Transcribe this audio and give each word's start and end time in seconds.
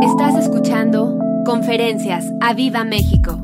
Estás 0.00 0.36
escuchando 0.36 1.18
Conferencias 1.44 2.24
a 2.40 2.54
Viva 2.54 2.84
México. 2.84 3.40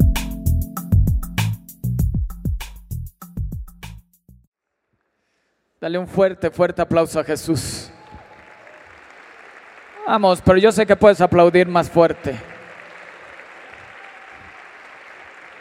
Dale 5.80 5.98
un 5.98 6.06
fuerte, 6.06 6.52
fuerte 6.52 6.80
aplauso 6.80 7.18
a 7.18 7.24
Jesús. 7.24 7.90
Vamos, 10.06 10.40
pero 10.42 10.58
yo 10.58 10.70
sé 10.70 10.86
que 10.86 10.94
puedes 10.94 11.20
aplaudir 11.20 11.66
más 11.66 11.90
fuerte. 11.90 12.40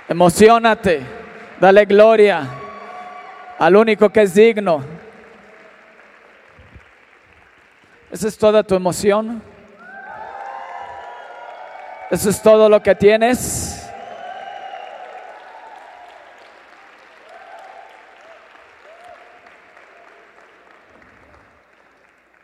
Emocionate, 0.08 1.02
dale 1.60 1.86
gloria 1.86 2.48
al 3.58 3.76
único 3.76 4.12
que 4.12 4.22
es 4.22 4.36
digno. 4.36 4.84
¿Esa 8.12 8.28
es 8.28 8.38
toda 8.38 8.62
tu 8.62 8.76
emoción? 8.76 9.53
¿Eso 12.14 12.30
es 12.30 12.44
todo 12.44 12.70
lo 12.70 12.84
que 12.84 12.94
tienes? 12.94 13.90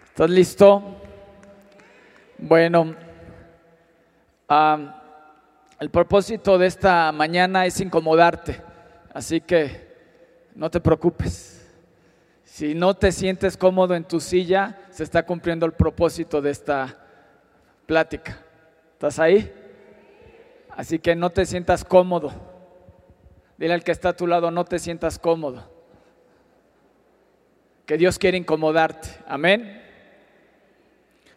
¿Estás 0.06 0.30
listo? 0.32 0.82
Bueno, 2.40 2.96
el 5.80 5.90
propósito 5.92 6.58
de 6.58 6.66
esta 6.66 7.12
mañana 7.12 7.68
es 7.68 7.80
incomodarte, 7.80 8.60
así 9.14 9.40
que 9.40 9.88
no 10.56 10.72
te 10.72 10.80
preocupes. 10.80 11.64
Si 12.44 12.74
no 12.74 12.96
te 12.96 13.12
sientes 13.12 13.56
cómodo 13.56 13.94
en 13.94 14.04
tu 14.04 14.20
silla, 14.20 14.80
se 14.90 15.04
está 15.04 15.22
cumpliendo 15.22 15.68
el 15.68 15.74
propósito 15.74 16.42
de 16.42 16.50
esta 16.50 16.98
plática. 17.86 18.40
¿Estás 18.94 19.20
ahí? 19.20 19.59
Así 20.80 20.98
que 20.98 21.14
no 21.14 21.30
te 21.30 21.46
sientas 21.46 21.84
cómodo. 21.84 22.32
Dile 23.58 23.74
al 23.74 23.84
que 23.84 23.92
está 23.92 24.10
a 24.10 24.16
tu 24.16 24.26
lado, 24.26 24.50
no 24.50 24.64
te 24.64 24.80
sientas 24.80 25.20
cómodo. 25.20 25.70
Que 27.86 27.98
Dios 27.98 28.18
quiere 28.18 28.38
incomodarte. 28.38 29.10
Amén. 29.28 29.84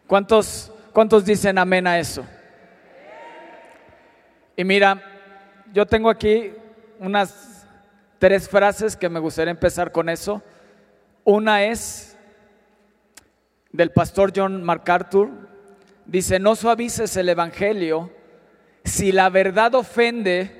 ¿Cuántos, 0.07 0.71
cuántos 0.93 1.25
dicen 1.25 1.57
amén 1.57 1.87
a 1.87 1.99
eso? 1.99 2.25
Y 4.55 4.63
mira, 4.63 5.03
yo 5.73 5.85
tengo 5.85 6.09
aquí 6.09 6.53
unas 6.99 7.67
tres 8.19 8.47
frases 8.47 8.95
que 8.95 9.09
me 9.09 9.19
gustaría 9.19 9.51
empezar 9.51 9.91
con 9.91 10.07
eso. 10.07 10.41
Una 11.25 11.65
es 11.65 12.17
del 13.73 13.91
pastor 13.91 14.31
John 14.33 14.63
MacArthur. 14.63 15.31
Dice, 16.05 16.39
no 16.39 16.55
suavices 16.55 17.17
el 17.17 17.27
Evangelio. 17.27 18.22
Si 18.83 19.11
la 19.11 19.29
verdad 19.29 19.75
ofende, 19.75 20.51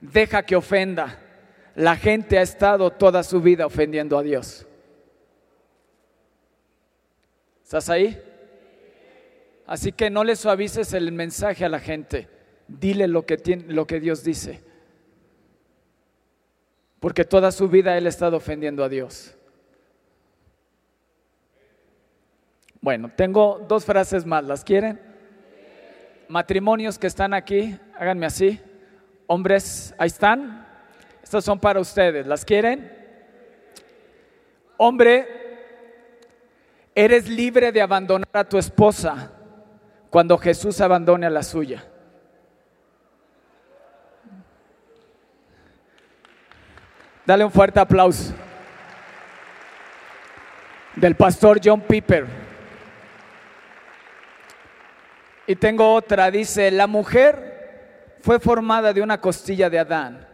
deja 0.00 0.42
que 0.44 0.56
ofenda. 0.56 1.18
La 1.74 1.96
gente 1.96 2.38
ha 2.38 2.42
estado 2.42 2.90
toda 2.90 3.22
su 3.22 3.40
vida 3.40 3.66
ofendiendo 3.66 4.18
a 4.18 4.22
Dios. 4.22 4.66
¿Estás 7.62 7.88
ahí? 7.88 8.22
Así 9.66 9.92
que 9.92 10.10
no 10.10 10.24
le 10.24 10.36
suavices 10.36 10.92
el 10.92 11.12
mensaje 11.12 11.64
a 11.64 11.68
la 11.68 11.80
gente. 11.80 12.28
Dile 12.68 13.08
lo 13.08 13.24
que, 13.24 13.38
tiene, 13.38 13.72
lo 13.72 13.86
que 13.86 14.00
Dios 14.00 14.22
dice. 14.22 14.62
Porque 17.00 17.24
toda 17.24 17.50
su 17.52 17.68
vida 17.68 17.96
Él 17.96 18.06
ha 18.06 18.10
estado 18.10 18.36
ofendiendo 18.36 18.84
a 18.84 18.88
Dios. 18.88 19.34
Bueno, 22.80 23.10
tengo 23.16 23.64
dos 23.68 23.84
frases 23.84 24.26
más. 24.26 24.44
¿Las 24.44 24.64
quieren? 24.64 25.11
Matrimonios 26.32 26.98
que 26.98 27.08
están 27.08 27.34
aquí, 27.34 27.78
háganme 27.94 28.24
así. 28.24 28.58
Hombres, 29.26 29.94
ahí 29.98 30.06
están. 30.06 30.66
Estas 31.22 31.44
son 31.44 31.60
para 31.60 31.78
ustedes. 31.78 32.26
¿Las 32.26 32.42
quieren? 32.42 32.90
Hombre, 34.78 35.28
eres 36.94 37.28
libre 37.28 37.70
de 37.70 37.82
abandonar 37.82 38.30
a 38.32 38.48
tu 38.48 38.56
esposa 38.56 39.30
cuando 40.08 40.38
Jesús 40.38 40.80
abandone 40.80 41.26
a 41.26 41.30
la 41.30 41.42
suya. 41.42 41.84
Dale 47.26 47.44
un 47.44 47.52
fuerte 47.52 47.78
aplauso. 47.78 48.32
Del 50.96 51.14
pastor 51.14 51.60
John 51.62 51.82
Piper. 51.82 52.41
Y 55.52 55.56
tengo 55.56 55.92
otra, 55.92 56.30
dice, 56.30 56.70
la 56.70 56.86
mujer 56.86 58.14
fue 58.22 58.40
formada 58.40 58.94
de 58.94 59.02
una 59.02 59.20
costilla 59.20 59.68
de 59.68 59.80
Adán. 59.80 60.26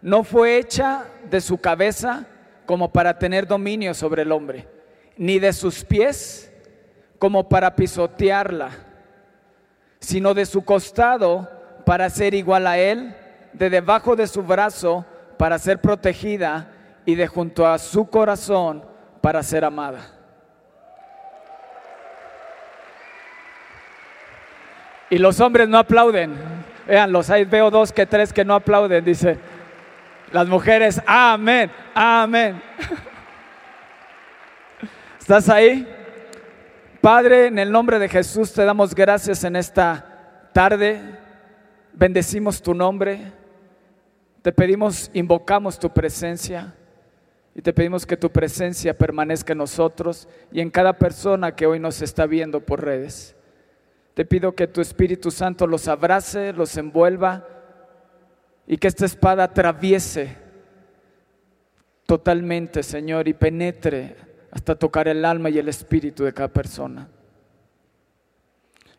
No 0.00 0.24
fue 0.24 0.56
hecha 0.56 1.04
de 1.28 1.42
su 1.42 1.58
cabeza 1.58 2.24
como 2.64 2.90
para 2.90 3.18
tener 3.18 3.46
dominio 3.46 3.92
sobre 3.92 4.22
el 4.22 4.32
hombre, 4.32 4.66
ni 5.18 5.38
de 5.38 5.52
sus 5.52 5.84
pies 5.84 6.50
como 7.18 7.46
para 7.46 7.76
pisotearla, 7.76 8.70
sino 10.00 10.32
de 10.32 10.46
su 10.46 10.64
costado 10.64 11.46
para 11.84 12.08
ser 12.08 12.32
igual 12.32 12.66
a 12.66 12.78
él, 12.78 13.14
de 13.52 13.68
debajo 13.68 14.16
de 14.16 14.26
su 14.26 14.42
brazo 14.42 15.04
para 15.36 15.58
ser 15.58 15.78
protegida 15.78 16.72
y 17.04 17.16
de 17.16 17.26
junto 17.26 17.66
a 17.66 17.76
su 17.76 18.08
corazón 18.08 18.82
para 19.20 19.42
ser 19.42 19.62
amada. 19.62 20.23
Y 25.10 25.18
los 25.18 25.40
hombres 25.40 25.68
no 25.68 25.78
aplauden. 25.78 26.34
Veanlos, 26.86 27.30
ahí 27.30 27.44
veo 27.44 27.70
dos 27.70 27.92
que 27.92 28.06
tres 28.06 28.32
que 28.32 28.44
no 28.44 28.54
aplauden, 28.54 29.04
dice. 29.04 29.38
Las 30.32 30.48
mujeres, 30.48 31.00
amén, 31.06 31.70
amén. 31.94 32.60
¿Estás 35.20 35.48
ahí? 35.48 35.88
Padre, 37.00 37.46
en 37.46 37.58
el 37.58 37.70
nombre 37.70 37.98
de 37.98 38.08
Jesús 38.08 38.52
te 38.52 38.64
damos 38.64 38.94
gracias 38.94 39.44
en 39.44 39.56
esta 39.56 40.48
tarde. 40.52 41.00
Bendecimos 41.92 42.60
tu 42.60 42.74
nombre. 42.74 43.32
Te 44.42 44.52
pedimos, 44.52 45.10
invocamos 45.14 45.78
tu 45.78 45.90
presencia 45.90 46.74
y 47.54 47.62
te 47.62 47.72
pedimos 47.72 48.04
que 48.04 48.16
tu 48.16 48.30
presencia 48.30 48.98
permanezca 48.98 49.52
en 49.52 49.58
nosotros 49.58 50.28
y 50.50 50.60
en 50.60 50.70
cada 50.70 50.94
persona 50.94 51.54
que 51.54 51.66
hoy 51.66 51.78
nos 51.78 52.02
está 52.02 52.26
viendo 52.26 52.60
por 52.60 52.84
redes. 52.84 53.36
Te 54.14 54.24
pido 54.24 54.54
que 54.54 54.68
tu 54.68 54.80
Espíritu 54.80 55.30
Santo 55.30 55.66
los 55.66 55.88
abrace, 55.88 56.52
los 56.52 56.76
envuelva 56.76 57.46
y 58.66 58.78
que 58.78 58.88
esta 58.88 59.04
espada 59.04 59.44
atraviese 59.44 60.36
totalmente, 62.06 62.82
Señor, 62.82 63.26
y 63.26 63.34
penetre 63.34 64.16
hasta 64.50 64.76
tocar 64.76 65.08
el 65.08 65.24
alma 65.24 65.50
y 65.50 65.58
el 65.58 65.68
espíritu 65.68 66.22
de 66.22 66.32
cada 66.32 66.48
persona. 66.48 67.08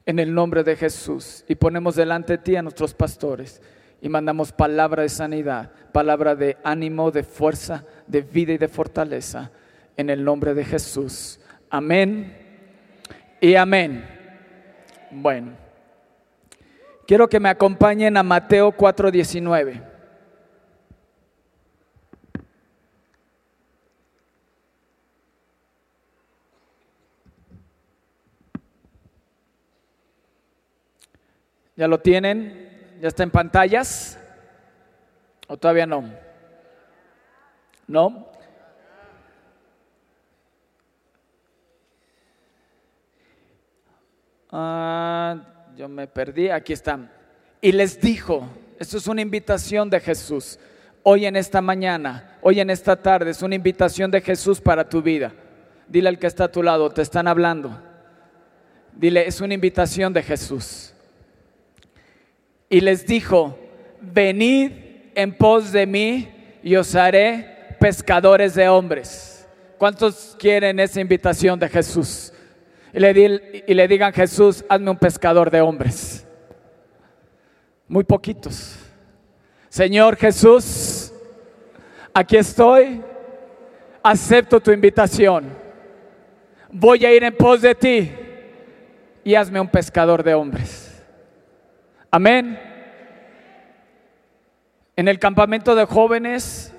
En 0.05 0.19
el 0.19 0.33
nombre 0.33 0.63
de 0.63 0.75
Jesús. 0.75 1.45
Y 1.47 1.55
ponemos 1.55 1.95
delante 1.95 2.33
de 2.33 2.37
ti 2.39 2.55
a 2.57 2.61
nuestros 2.61 2.93
pastores 2.93 3.61
y 4.01 4.09
mandamos 4.09 4.51
palabra 4.51 5.03
de 5.03 5.09
sanidad, 5.09 5.71
palabra 5.93 6.35
de 6.35 6.57
ánimo, 6.63 7.09
de 7.09 7.23
fuerza, 7.23 7.85
de 8.05 8.21
vida 8.21 8.53
y 8.53 8.57
de 8.57 8.67
fortaleza. 8.67 9.51
En 9.95 10.09
el 10.09 10.23
nombre 10.23 10.53
de 10.53 10.65
Jesús. 10.65 11.39
Amén 11.69 12.35
y 13.39 13.55
amén. 13.55 14.14
Bueno, 15.17 15.53
quiero 17.07 17.29
que 17.29 17.39
me 17.39 17.47
acompañen 17.47 18.17
a 18.17 18.23
Mateo 18.23 18.73
4:19. 18.73 19.81
¿Ya 31.77 31.87
lo 31.87 31.99
tienen? 32.01 32.97
¿Ya 32.99 33.07
está 33.07 33.23
en 33.23 33.31
pantallas? 33.31 34.19
¿O 35.47 35.55
todavía 35.55 35.85
no? 35.85 36.11
¿No? 37.87 38.34
Ah, 44.57 45.35
yo 45.75 45.89
me 45.89 46.07
perdí, 46.07 46.49
aquí 46.49 46.71
están. 46.71 47.11
Y 47.59 47.73
les 47.73 47.99
dijo, 47.99 48.47
esto 48.79 48.97
es 48.97 49.05
una 49.05 49.19
invitación 49.21 49.89
de 49.89 49.99
Jesús, 49.99 50.57
hoy 51.03 51.25
en 51.25 51.35
esta 51.35 51.59
mañana, 51.59 52.37
hoy 52.41 52.61
en 52.61 52.69
esta 52.69 52.95
tarde, 52.95 53.31
es 53.31 53.41
una 53.41 53.55
invitación 53.55 54.09
de 54.09 54.21
Jesús 54.21 54.61
para 54.61 54.87
tu 54.87 55.01
vida. 55.01 55.33
Dile 55.89 56.07
al 56.07 56.17
que 56.17 56.27
está 56.27 56.45
a 56.45 56.51
tu 56.53 56.63
lado, 56.63 56.89
te 56.89 57.01
están 57.01 57.27
hablando. 57.27 57.77
Dile, 58.93 59.27
es 59.27 59.41
una 59.41 59.53
invitación 59.53 60.13
de 60.13 60.23
Jesús. 60.23 60.93
Y 62.69 62.79
les 62.79 63.05
dijo, 63.05 63.59
venid 63.99 64.71
en 65.15 65.37
pos 65.37 65.73
de 65.73 65.85
mí 65.85 66.33
y 66.63 66.77
os 66.77 66.95
haré 66.95 67.75
pescadores 67.77 68.55
de 68.55 68.69
hombres. 68.69 69.45
¿Cuántos 69.77 70.33
quieren 70.39 70.79
esa 70.79 71.01
invitación 71.01 71.59
de 71.59 71.67
Jesús? 71.67 72.31
Y 72.95 72.99
le, 72.99 73.13
di- 73.13 73.63
y 73.67 73.73
le 73.73 73.87
digan, 73.89 74.13
Jesús, 74.13 74.63
hazme 74.69 74.89
un 74.89 74.97
pescador 74.97 75.51
de 75.51 75.59
hombres. 75.59 76.25
Muy 77.89 78.05
poquitos. 78.05 78.79
Señor 79.67 80.15
Jesús, 80.15 81.11
aquí 82.13 82.37
estoy, 82.37 83.01
acepto 84.01 84.61
tu 84.61 84.71
invitación. 84.71 85.49
Voy 86.71 87.05
a 87.05 87.13
ir 87.13 87.25
en 87.25 87.35
pos 87.35 87.61
de 87.61 87.75
ti 87.75 88.11
y 89.25 89.35
hazme 89.35 89.59
un 89.59 89.67
pescador 89.67 90.23
de 90.23 90.33
hombres. 90.33 91.03
Amén. 92.09 92.57
En 94.95 95.09
el 95.09 95.19
campamento 95.19 95.75
de 95.75 95.83
jóvenes 95.83 96.73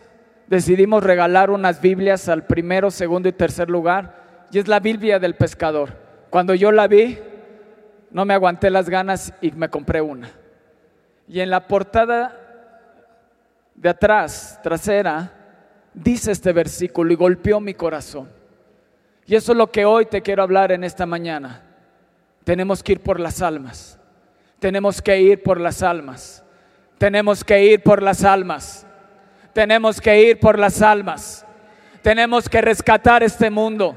decidimos 0.46 1.04
regalar 1.04 1.50
unas 1.50 1.82
Biblias 1.82 2.26
al 2.30 2.46
primero, 2.46 2.90
segundo 2.90 3.28
y 3.28 3.32
tercer 3.32 3.68
lugar. 3.68 4.24
Y 4.50 4.58
es 4.58 4.66
la 4.66 4.80
Biblia 4.80 5.18
del 5.18 5.34
pescador. 5.34 6.05
Cuando 6.36 6.54
yo 6.54 6.70
la 6.70 6.86
vi, 6.86 7.18
no 8.10 8.26
me 8.26 8.34
aguanté 8.34 8.68
las 8.68 8.90
ganas 8.90 9.32
y 9.40 9.52
me 9.52 9.70
compré 9.70 10.02
una. 10.02 10.30
Y 11.26 11.40
en 11.40 11.48
la 11.48 11.66
portada 11.66 12.38
de 13.74 13.88
atrás, 13.88 14.60
trasera, 14.62 15.32
dice 15.94 16.32
este 16.32 16.52
versículo 16.52 17.10
y 17.10 17.16
golpeó 17.16 17.58
mi 17.58 17.72
corazón. 17.72 18.28
Y 19.24 19.34
eso 19.34 19.52
es 19.52 19.56
lo 19.56 19.72
que 19.72 19.86
hoy 19.86 20.04
te 20.04 20.20
quiero 20.20 20.42
hablar 20.42 20.72
en 20.72 20.84
esta 20.84 21.06
mañana. 21.06 21.62
Tenemos 22.44 22.82
que 22.82 22.92
ir 22.92 23.00
por 23.00 23.18
las 23.18 23.40
almas. 23.40 23.98
Tenemos 24.58 25.00
que 25.00 25.18
ir 25.18 25.42
por 25.42 25.58
las 25.58 25.82
almas. 25.82 26.44
Tenemos 26.98 27.44
que 27.44 27.64
ir 27.64 27.82
por 27.82 28.02
las 28.02 28.24
almas. 28.24 28.86
Tenemos 29.54 30.02
que 30.02 30.20
ir 30.20 30.38
por 30.38 30.58
las 30.58 30.82
almas. 30.82 31.46
Tenemos 32.02 32.46
que 32.46 32.60
rescatar 32.60 33.22
este 33.22 33.48
mundo. 33.48 33.96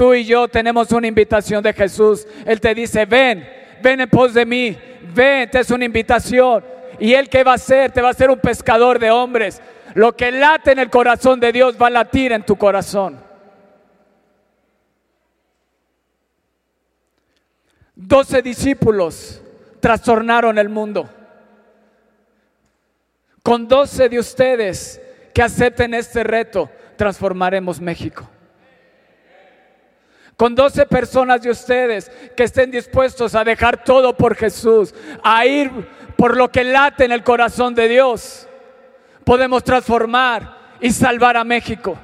Tú 0.00 0.14
y 0.14 0.24
yo 0.24 0.48
tenemos 0.48 0.90
una 0.92 1.08
invitación 1.08 1.62
de 1.62 1.74
Jesús. 1.74 2.26
Él 2.46 2.58
te 2.58 2.74
dice, 2.74 3.04
ven, 3.04 3.46
ven 3.82 4.00
en 4.00 4.08
pos 4.08 4.32
de 4.32 4.46
mí. 4.46 4.74
Ven, 5.12 5.50
te 5.50 5.60
es 5.60 5.70
una 5.70 5.84
invitación. 5.84 6.64
¿Y 6.98 7.12
Él 7.12 7.28
qué 7.28 7.44
va 7.44 7.52
a 7.52 7.56
hacer? 7.56 7.92
Te 7.92 8.00
va 8.00 8.08
a 8.08 8.12
hacer 8.12 8.30
un 8.30 8.38
pescador 8.38 8.98
de 8.98 9.10
hombres. 9.10 9.60
Lo 9.92 10.16
que 10.16 10.32
late 10.32 10.72
en 10.72 10.78
el 10.78 10.88
corazón 10.88 11.38
de 11.38 11.52
Dios 11.52 11.76
va 11.78 11.88
a 11.88 11.90
latir 11.90 12.32
en 12.32 12.42
tu 12.42 12.56
corazón. 12.56 13.22
Doce 17.94 18.40
discípulos 18.40 19.42
trastornaron 19.80 20.56
el 20.56 20.70
mundo. 20.70 21.10
Con 23.42 23.68
doce 23.68 24.08
de 24.08 24.18
ustedes 24.18 24.98
que 25.34 25.42
acepten 25.42 25.92
este 25.92 26.24
reto, 26.24 26.70
transformaremos 26.96 27.82
México. 27.82 28.26
Con 30.40 30.54
doce 30.54 30.86
personas 30.86 31.42
de 31.42 31.50
ustedes 31.50 32.10
que 32.34 32.44
estén 32.44 32.70
dispuestos 32.70 33.34
a 33.34 33.44
dejar 33.44 33.84
todo 33.84 34.16
por 34.16 34.34
Jesús, 34.34 34.94
a 35.22 35.44
ir 35.44 35.70
por 36.16 36.34
lo 36.34 36.50
que 36.50 36.64
late 36.64 37.04
en 37.04 37.12
el 37.12 37.22
corazón 37.22 37.74
de 37.74 37.86
Dios, 37.86 38.48
podemos 39.22 39.62
transformar 39.62 40.78
y 40.80 40.92
salvar 40.92 41.36
a 41.36 41.44
México. 41.44 41.98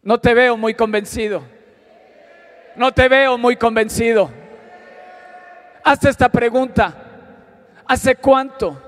No 0.00 0.20
te 0.20 0.32
veo 0.32 0.56
muy 0.56 0.74
convencido. 0.74 1.42
No 2.76 2.92
te 2.92 3.08
veo 3.08 3.36
muy 3.36 3.56
convencido. 3.56 4.30
Haz 5.82 6.04
esta 6.04 6.28
pregunta. 6.28 6.94
¿Hace 7.84 8.14
cuánto 8.14 8.80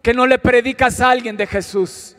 que 0.00 0.14
no 0.14 0.28
le 0.28 0.38
predicas 0.38 1.00
a 1.00 1.10
alguien 1.10 1.36
de 1.36 1.48
Jesús? 1.48 2.13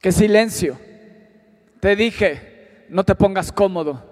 Qué 0.00 0.12
silencio. 0.12 0.78
Te 1.80 1.96
dije, 1.96 2.86
no 2.88 3.04
te 3.04 3.14
pongas 3.14 3.52
cómodo. 3.52 4.02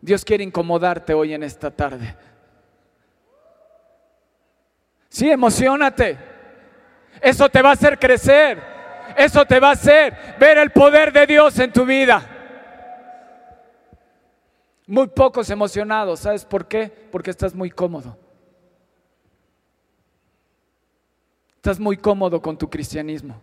Dios 0.00 0.24
quiere 0.24 0.44
incomodarte 0.44 1.14
hoy 1.14 1.34
en 1.34 1.42
esta 1.42 1.70
tarde. 1.70 2.16
Sí, 5.08 5.30
emocionate. 5.30 6.18
Eso 7.20 7.48
te 7.48 7.62
va 7.62 7.70
a 7.70 7.72
hacer 7.72 7.98
crecer. 7.98 8.62
Eso 9.16 9.44
te 9.46 9.60
va 9.60 9.70
a 9.70 9.72
hacer 9.72 10.36
ver 10.38 10.58
el 10.58 10.70
poder 10.70 11.12
de 11.12 11.26
Dios 11.26 11.58
en 11.58 11.72
tu 11.72 11.84
vida. 11.84 12.22
Muy 14.86 15.08
pocos 15.08 15.48
emocionados. 15.50 16.20
¿Sabes 16.20 16.44
por 16.44 16.66
qué? 16.66 16.88
Porque 17.10 17.30
estás 17.30 17.54
muy 17.54 17.70
cómodo. 17.70 18.16
Estás 21.56 21.80
muy 21.80 21.96
cómodo 21.96 22.40
con 22.40 22.56
tu 22.56 22.68
cristianismo. 22.68 23.40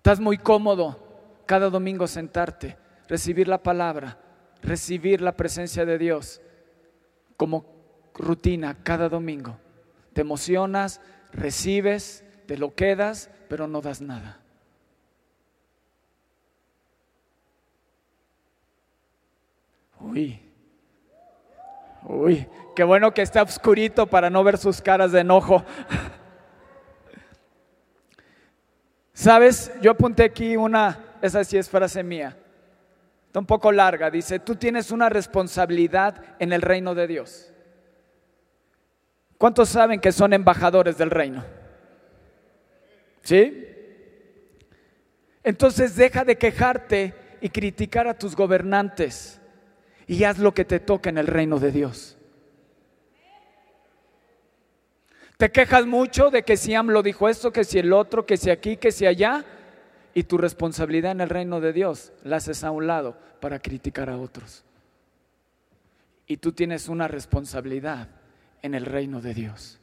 Estás 0.00 0.18
muy 0.18 0.38
cómodo 0.38 0.96
cada 1.44 1.68
domingo 1.68 2.06
sentarte, 2.06 2.78
recibir 3.06 3.46
la 3.48 3.62
palabra, 3.62 4.18
recibir 4.62 5.20
la 5.20 5.32
presencia 5.32 5.84
de 5.84 5.98
Dios 5.98 6.40
como 7.36 7.66
rutina 8.14 8.78
cada 8.82 9.10
domingo. 9.10 9.58
Te 10.14 10.22
emocionas, 10.22 11.02
recibes, 11.34 12.24
te 12.46 12.56
lo 12.56 12.74
quedas, 12.74 13.28
pero 13.50 13.66
no 13.66 13.82
das 13.82 14.00
nada. 14.00 14.40
Uy, 20.00 20.40
uy, 22.04 22.46
qué 22.74 22.84
bueno 22.84 23.12
que 23.12 23.20
está 23.20 23.42
oscurito 23.42 24.06
para 24.06 24.30
no 24.30 24.42
ver 24.44 24.56
sus 24.56 24.80
caras 24.80 25.12
de 25.12 25.20
enojo. 25.20 25.62
Sabes, 29.20 29.70
yo 29.82 29.90
apunté 29.90 30.24
aquí 30.24 30.56
una, 30.56 30.98
esa 31.20 31.44
sí 31.44 31.58
es 31.58 31.68
frase 31.68 32.02
mía, 32.02 32.38
está 33.26 33.38
un 33.38 33.44
poco 33.44 33.70
larga, 33.70 34.10
dice, 34.10 34.38
tú 34.38 34.56
tienes 34.56 34.90
una 34.90 35.10
responsabilidad 35.10 36.24
en 36.38 36.54
el 36.54 36.62
reino 36.62 36.94
de 36.94 37.06
Dios. 37.06 37.52
¿Cuántos 39.36 39.68
saben 39.68 40.00
que 40.00 40.10
son 40.10 40.32
embajadores 40.32 40.96
del 40.96 41.10
reino? 41.10 41.44
¿Sí? 43.20 43.68
Entonces 45.44 45.96
deja 45.96 46.24
de 46.24 46.38
quejarte 46.38 47.12
y 47.42 47.50
criticar 47.50 48.08
a 48.08 48.18
tus 48.18 48.34
gobernantes 48.34 49.38
y 50.06 50.24
haz 50.24 50.38
lo 50.38 50.54
que 50.54 50.64
te 50.64 50.80
toca 50.80 51.10
en 51.10 51.18
el 51.18 51.26
reino 51.26 51.58
de 51.58 51.72
Dios. 51.72 52.16
Te 55.40 55.50
quejas 55.50 55.86
mucho 55.86 56.30
de 56.30 56.42
que 56.42 56.58
si 56.58 56.74
AMLO 56.74 57.02
dijo 57.02 57.26
esto, 57.26 57.50
que 57.50 57.64
si 57.64 57.78
el 57.78 57.94
otro, 57.94 58.26
que 58.26 58.36
si 58.36 58.50
aquí, 58.50 58.76
que 58.76 58.92
si 58.92 59.06
allá, 59.06 59.42
y 60.12 60.24
tu 60.24 60.36
responsabilidad 60.36 61.12
en 61.12 61.22
el 61.22 61.30
reino 61.30 61.62
de 61.62 61.72
Dios 61.72 62.12
la 62.24 62.36
haces 62.36 62.62
a 62.62 62.70
un 62.70 62.86
lado 62.86 63.16
para 63.40 63.58
criticar 63.58 64.10
a 64.10 64.18
otros. 64.18 64.66
Y 66.26 66.36
tú 66.36 66.52
tienes 66.52 66.90
una 66.90 67.08
responsabilidad 67.08 68.08
en 68.60 68.74
el 68.74 68.84
reino 68.84 69.22
de 69.22 69.32
Dios. 69.32 69.80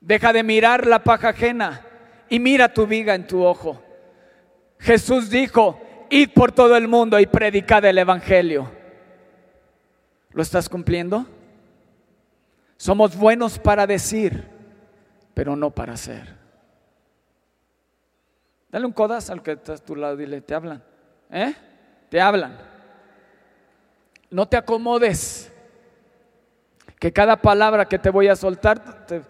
Deja 0.00 0.32
de 0.32 0.42
mirar 0.42 0.88
la 0.88 1.04
paja 1.04 1.28
ajena 1.28 1.86
y 2.28 2.40
mira 2.40 2.74
tu 2.74 2.88
viga 2.88 3.14
en 3.14 3.28
tu 3.28 3.44
ojo. 3.44 3.80
Jesús 4.80 5.30
dijo, 5.30 5.80
id 6.12 6.30
por 6.34 6.52
todo 6.52 6.76
el 6.76 6.86
mundo 6.88 7.18
y 7.18 7.26
predicad 7.26 7.84
el 7.84 7.98
Evangelio. 7.98 8.70
¿Lo 10.32 10.42
estás 10.42 10.68
cumpliendo? 10.68 11.26
Somos 12.76 13.16
buenos 13.16 13.58
para 13.58 13.86
decir, 13.86 14.48
pero 15.34 15.56
no 15.56 15.70
para 15.70 15.94
hacer. 15.94 16.36
Dale 18.70 18.86
un 18.86 18.92
codazo 18.92 19.32
al 19.32 19.42
que 19.42 19.52
está 19.52 19.74
a 19.74 19.78
tu 19.78 19.94
lado, 19.96 20.16
dile, 20.16 20.40
te 20.40 20.54
hablan. 20.54 20.82
¿Eh? 21.30 21.54
Te 22.08 22.20
hablan. 22.20 22.56
No 24.30 24.48
te 24.48 24.56
acomodes. 24.56 25.52
Que 26.98 27.12
cada 27.12 27.36
palabra 27.36 27.84
que 27.86 27.98
te 27.98 28.10
voy 28.10 28.28
a 28.28 28.36
soltar, 28.36 29.06
te- 29.06 29.22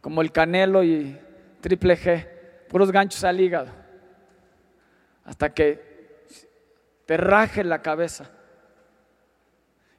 como 0.00 0.20
el 0.20 0.30
canelo 0.32 0.84
y 0.84 1.18
triple 1.60 1.96
G, 1.96 2.28
puros 2.68 2.92
ganchos 2.92 3.24
al 3.24 3.40
hígado. 3.40 3.83
Hasta 5.24 5.52
que 5.52 5.94
te 7.06 7.16
raje 7.16 7.64
la 7.64 7.82
cabeza 7.82 8.30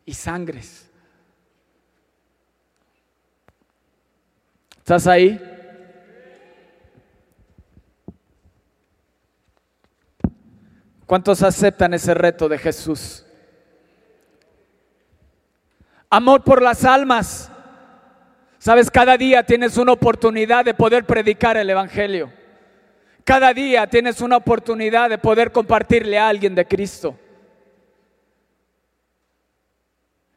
y 0.05 0.13
sangres. 0.13 0.89
¿Estás 4.77 5.07
ahí? 5.07 5.41
¿Cuántos 11.05 11.43
aceptan 11.43 11.93
ese 11.93 12.13
reto 12.13 12.49
de 12.49 12.57
Jesús? 12.57 13.25
Amor 16.09 16.43
por 16.43 16.61
las 16.61 16.85
almas. 16.85 17.51
Sabes, 18.57 18.89
cada 18.89 19.17
día 19.17 19.43
tienes 19.43 19.77
una 19.77 19.91
oportunidad 19.91 20.65
de 20.65 20.73
poder 20.73 21.05
predicar 21.05 21.57
el 21.57 21.69
Evangelio. 21.69 22.31
Cada 23.25 23.55
día 23.55 23.87
tienes 23.87 24.21
una 24.21 24.37
oportunidad 24.37 25.09
de 25.09 25.17
poder 25.17 25.51
compartirle 25.51 26.19
a 26.19 26.29
alguien 26.29 26.53
de 26.53 26.63
Cristo. 26.63 27.17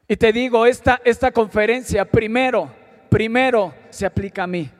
Y 0.07 0.17
te 0.17 0.33
digo, 0.33 0.65
esta, 0.65 0.99
esta 1.05 1.31
conferencia 1.31 2.03
primero, 2.03 2.73
primero 3.09 3.75
se 3.91 4.07
aplica 4.07 4.41
a 4.41 4.47
mí. 4.47 4.71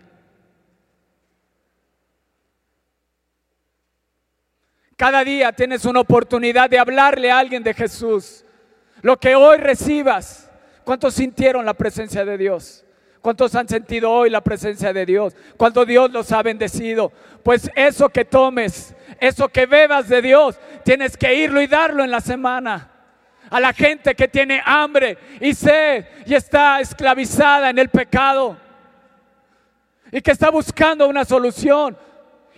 Cada 4.96 5.24
día 5.24 5.52
tienes 5.52 5.86
una 5.86 6.00
oportunidad 6.00 6.68
de 6.68 6.80
hablarle 6.80 7.30
a 7.30 7.38
alguien 7.38 7.62
de 7.62 7.76
Jesús. 7.76 8.44
Lo 9.04 9.18
que 9.18 9.36
hoy 9.36 9.60
recibas, 9.60 10.50
¿cuántos 10.84 11.14
sintieron 11.14 11.64
la 11.64 11.76
presencia 11.76 12.26
de 12.26 12.40
Dios? 12.40 12.84
¿Cuántos 13.22 13.54
han 13.56 13.68
sentido 13.68 14.12
hoy 14.12 14.30
la 14.30 14.42
presencia 14.42 14.94
de 14.94 15.06
Dios? 15.06 15.36
Cuando 15.58 15.86
Dios 15.86 16.10
los 16.12 16.32
ha 16.32 16.42
bendecido. 16.42 17.12
Pues 17.44 17.70
eso 17.76 18.08
que 18.10 18.24
tomes, 18.24 18.96
eso 19.20 19.50
que 19.50 19.66
bebas 19.66 20.08
de 20.08 20.22
Dios, 20.22 20.58
tienes 20.86 21.18
que 21.18 21.36
irlo 21.36 21.62
y 21.62 21.68
darlo 21.68 22.04
en 22.04 22.12
la 22.12 22.22
semana. 22.22 22.92
A 23.50 23.60
la 23.60 23.74
gente 23.74 24.16
que 24.16 24.28
tiene 24.28 24.62
hambre 24.64 25.18
y 25.42 25.54
sed 25.54 26.06
y 26.26 26.34
está 26.34 26.80
esclavizada 26.80 27.70
en 27.70 27.80
el 27.80 27.90
pecado. 27.90 28.56
Y 30.12 30.22
que 30.22 30.32
está 30.32 30.50
buscando 30.50 31.08
una 31.08 31.26
solución. 31.26 31.98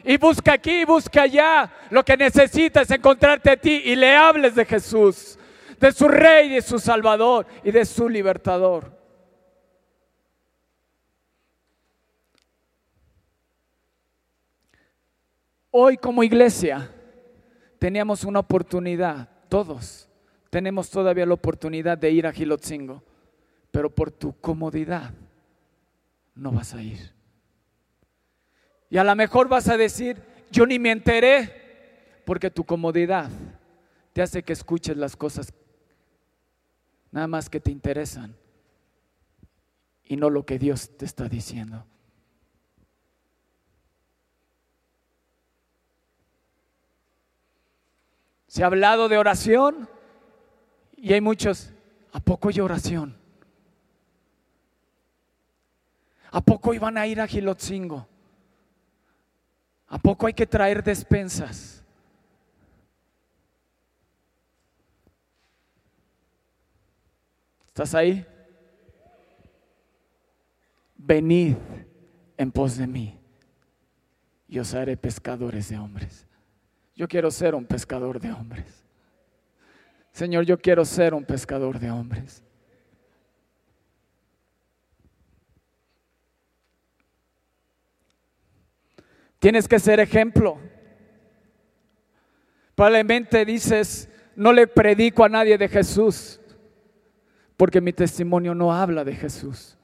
Y 0.03 0.17
busca 0.17 0.53
aquí 0.53 0.85
busca 0.85 1.23
allá. 1.23 1.71
Lo 1.89 2.05
que 2.05 2.17
necesita 2.17 2.81
es 2.81 2.91
encontrarte 2.91 3.49
a 3.49 3.57
ti 3.57 3.81
y 3.85 3.95
le 3.95 4.15
hables 4.15 4.53
de 4.53 4.65
Jesús, 4.65 5.39
de 5.79 5.91
su 5.91 6.07
Rey, 6.07 6.49
de 6.49 6.61
su 6.61 6.77
Salvador 6.77 7.47
y 7.63 7.71
de 7.71 7.85
su 7.85 8.07
Libertador. 8.07 9.00
Hoy 15.71 15.97
como 15.97 16.21
iglesia 16.21 16.91
teníamos 17.79 18.25
una 18.25 18.39
oportunidad, 18.39 19.29
todos 19.47 20.09
tenemos 20.49 20.89
todavía 20.89 21.25
la 21.25 21.33
oportunidad 21.33 21.97
de 21.97 22.11
ir 22.11 22.27
a 22.27 22.33
Gilotzingo, 22.33 23.01
pero 23.71 23.89
por 23.89 24.11
tu 24.11 24.37
comodidad 24.39 25.13
no 26.35 26.51
vas 26.51 26.73
a 26.73 26.81
ir. 26.81 27.13
Y 28.89 28.97
a 28.97 29.05
lo 29.05 29.15
mejor 29.15 29.47
vas 29.47 29.69
a 29.69 29.77
decir, 29.77 30.21
yo 30.51 30.65
ni 30.65 30.77
me 30.77 30.91
enteré, 30.91 32.21
porque 32.25 32.51
tu 32.51 32.65
comodidad 32.65 33.29
te 34.11 34.21
hace 34.21 34.43
que 34.43 34.51
escuches 34.51 34.97
las 34.97 35.15
cosas 35.15 35.53
nada 37.11 37.27
más 37.27 37.49
que 37.49 37.61
te 37.61 37.71
interesan 37.71 38.35
y 40.03 40.17
no 40.17 40.29
lo 40.29 40.45
que 40.45 40.59
Dios 40.59 40.97
te 40.97 41.05
está 41.05 41.29
diciendo. 41.29 41.85
Se 48.51 48.63
ha 48.63 48.65
hablado 48.65 49.07
de 49.07 49.17
oración 49.17 49.87
y 50.97 51.13
hay 51.13 51.21
muchos, 51.21 51.71
¿a 52.11 52.19
poco 52.19 52.49
hay 52.49 52.59
oración? 52.59 53.17
¿A 56.31 56.41
poco 56.41 56.73
iban 56.73 56.97
a 56.97 57.07
ir 57.07 57.21
a 57.21 57.27
Gilotzingo? 57.27 58.05
¿A 59.87 59.97
poco 59.99 60.27
hay 60.27 60.33
que 60.33 60.45
traer 60.45 60.83
despensas? 60.83 61.81
¿Estás 67.67 67.95
ahí? 67.95 68.25
Venid 70.97 71.55
en 72.35 72.51
pos 72.51 72.75
de 72.75 72.85
mí 72.85 73.17
y 74.49 74.59
os 74.59 74.73
haré 74.73 74.97
pescadores 74.97 75.69
de 75.69 75.77
hombres. 75.79 76.27
Yo 76.95 77.07
quiero 77.07 77.31
ser 77.31 77.55
un 77.55 77.65
pescador 77.65 78.19
de 78.19 78.31
hombres. 78.31 78.85
Señor, 80.11 80.45
yo 80.45 80.59
quiero 80.59 80.83
ser 80.85 81.13
un 81.13 81.23
pescador 81.23 81.79
de 81.79 81.89
hombres. 81.89 82.43
Tienes 89.39 89.67
que 89.67 89.79
ser 89.79 89.99
ejemplo. 89.99 90.59
Probablemente 92.75 93.43
dices, 93.43 94.09
no 94.35 94.53
le 94.53 94.67
predico 94.67 95.23
a 95.23 95.29
nadie 95.29 95.57
de 95.57 95.67
Jesús, 95.67 96.39
porque 97.57 97.81
mi 97.81 97.93
testimonio 97.93 98.53
no 98.53 98.73
habla 98.73 99.03
de 99.03 99.15
Jesús. 99.15 99.77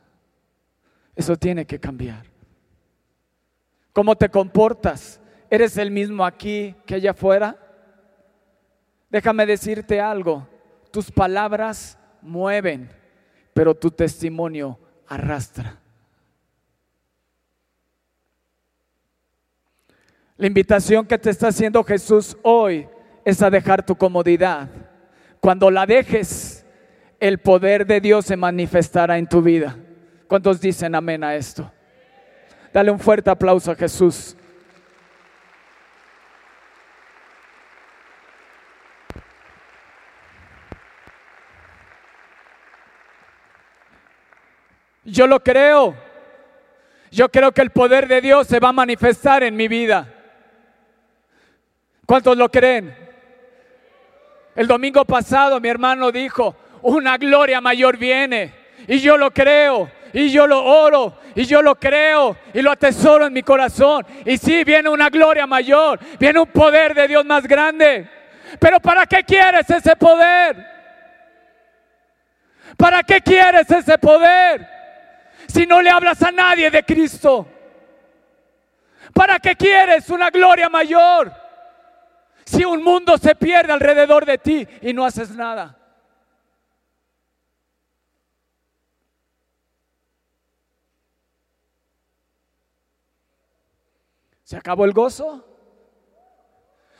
Eso 1.15 1.35
tiene 1.35 1.65
que 1.65 1.79
cambiar. 1.79 2.25
¿Cómo 3.93 4.15
te 4.15 4.29
comportas? 4.29 5.19
¿Eres 5.49 5.77
el 5.77 5.91
mismo 5.91 6.25
aquí 6.25 6.75
que 6.85 6.95
allá 6.95 7.11
afuera? 7.11 7.55
Déjame 9.09 9.45
decirte 9.45 10.01
algo, 10.01 10.47
tus 10.91 11.09
palabras 11.11 11.97
mueven, 12.21 12.89
pero 13.53 13.73
tu 13.73 13.89
testimonio 13.89 14.77
arrastra. 15.07 15.79
La 20.35 20.47
invitación 20.47 21.05
que 21.05 21.17
te 21.17 21.29
está 21.29 21.47
haciendo 21.47 21.83
Jesús 21.83 22.37
hoy 22.43 22.87
es 23.25 23.41
a 23.41 23.49
dejar 23.49 23.83
tu 23.85 23.95
comodidad. 23.95 24.69
Cuando 25.39 25.71
la 25.71 25.85
dejes, 25.85 26.65
el 27.19 27.39
poder 27.39 27.87
de 27.87 27.99
Dios 28.01 28.25
se 28.25 28.37
manifestará 28.37 29.17
en 29.17 29.27
tu 29.27 29.41
vida. 29.41 29.75
¿Cuántos 30.27 30.61
dicen 30.61 30.93
amén 30.93 31.23
a 31.23 31.35
esto? 31.35 31.71
Dale 32.71 32.91
un 32.91 32.99
fuerte 32.99 33.29
aplauso 33.29 33.71
a 33.71 33.75
Jesús. 33.75 34.35
Yo 45.07 45.25
lo 45.25 45.41
creo. 45.41 45.95
Yo 47.11 47.29
creo 47.29 47.53
que 47.53 47.61
el 47.61 47.69
poder 47.69 48.07
de 48.09 48.19
Dios 48.19 48.45
se 48.45 48.59
va 48.59 48.69
a 48.69 48.73
manifestar 48.73 49.41
en 49.41 49.55
mi 49.55 49.69
vida. 49.69 50.13
¿Cuántos 52.05 52.37
lo 52.37 52.49
creen? 52.49 52.93
El 54.53 54.67
domingo 54.67 55.05
pasado 55.05 55.61
mi 55.61 55.69
hermano 55.69 56.11
dijo, 56.11 56.55
una 56.81 57.17
gloria 57.17 57.61
mayor 57.61 57.97
viene. 57.97 58.53
Y 58.85 58.99
yo 58.99 59.15
lo 59.15 59.31
creo, 59.31 59.89
y 60.11 60.29
yo 60.29 60.45
lo 60.45 60.63
oro, 60.63 61.17
y 61.35 61.45
yo 61.45 61.61
lo 61.61 61.75
creo, 61.75 62.35
y 62.53 62.61
lo 62.61 62.71
atesoro 62.71 63.27
en 63.27 63.33
mi 63.33 63.43
corazón. 63.43 64.05
Y 64.25 64.37
sí, 64.37 64.65
viene 64.65 64.89
una 64.89 65.09
gloria 65.09 65.47
mayor, 65.47 65.99
viene 66.19 66.39
un 66.39 66.47
poder 66.47 66.93
de 66.93 67.07
Dios 67.07 67.23
más 67.23 67.47
grande. 67.47 68.09
Pero 68.59 68.81
¿para 68.81 69.05
qué 69.05 69.23
quieres 69.23 69.69
ese 69.69 69.95
poder? 69.95 70.67
¿Para 72.75 73.03
qué 73.03 73.21
quieres 73.21 73.71
ese 73.71 73.97
poder? 73.97 74.76
Si 75.47 75.65
no 75.65 75.81
le 75.81 75.89
hablas 75.89 76.21
a 76.23 76.31
nadie 76.31 76.69
de 76.69 76.83
Cristo. 76.83 77.47
¿Para 79.13 79.39
qué 79.39 79.55
quieres 79.55 80.09
una 80.09 80.29
gloria 80.29 80.69
mayor? 80.69 81.47
si 82.47 82.63
un 82.63 82.81
mundo 82.81 83.17
se 83.17 83.35
pierde 83.35 83.73
alrededor 83.73 84.25
de 84.25 84.37
ti 84.37 84.65
y 84.81 84.93
no 84.93 85.05
haces 85.05 85.31
nada? 85.31 85.77
¿Se 94.43 94.55
acabó 94.55 94.85
el 94.85 94.93
gozo? 94.93 95.45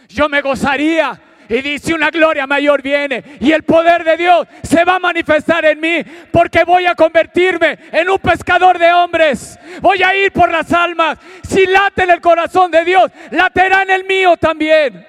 Yo 0.10 0.28
me 0.28 0.42
gozaría 0.42 1.18
y 1.50 1.62
dice 1.62 1.94
una 1.94 2.10
gloria 2.10 2.46
mayor 2.48 2.82
viene 2.82 3.24
y 3.40 3.52
el 3.52 3.64
poder 3.64 4.04
de 4.04 4.18
Dios 4.18 4.48
se 4.64 4.84
va 4.84 4.96
a 4.96 5.00
manifestar 5.00 5.64
en 5.66 5.80
mí 5.80 6.04
porque 6.32 6.64
voy 6.64 6.86
a 6.86 6.96
convertirme 6.96 7.78
en 7.92 8.10
un 8.10 8.20
pescador 8.20 8.78
de 8.78 8.92
hombres. 8.92 9.58
Voy 9.82 10.04
a 10.04 10.16
ir 10.16 10.32
por 10.32 10.52
las 10.52 10.72
almas. 10.74 11.18
Si 11.48 11.66
late 11.66 12.04
en 12.04 12.12
el 12.12 12.22
corazón 12.22 12.72
de 12.72 12.84
Dios, 12.84 13.12
laterá 13.32 13.84
en 13.84 13.92
el 13.92 14.04
mío 14.06 14.36
también. 14.38 15.08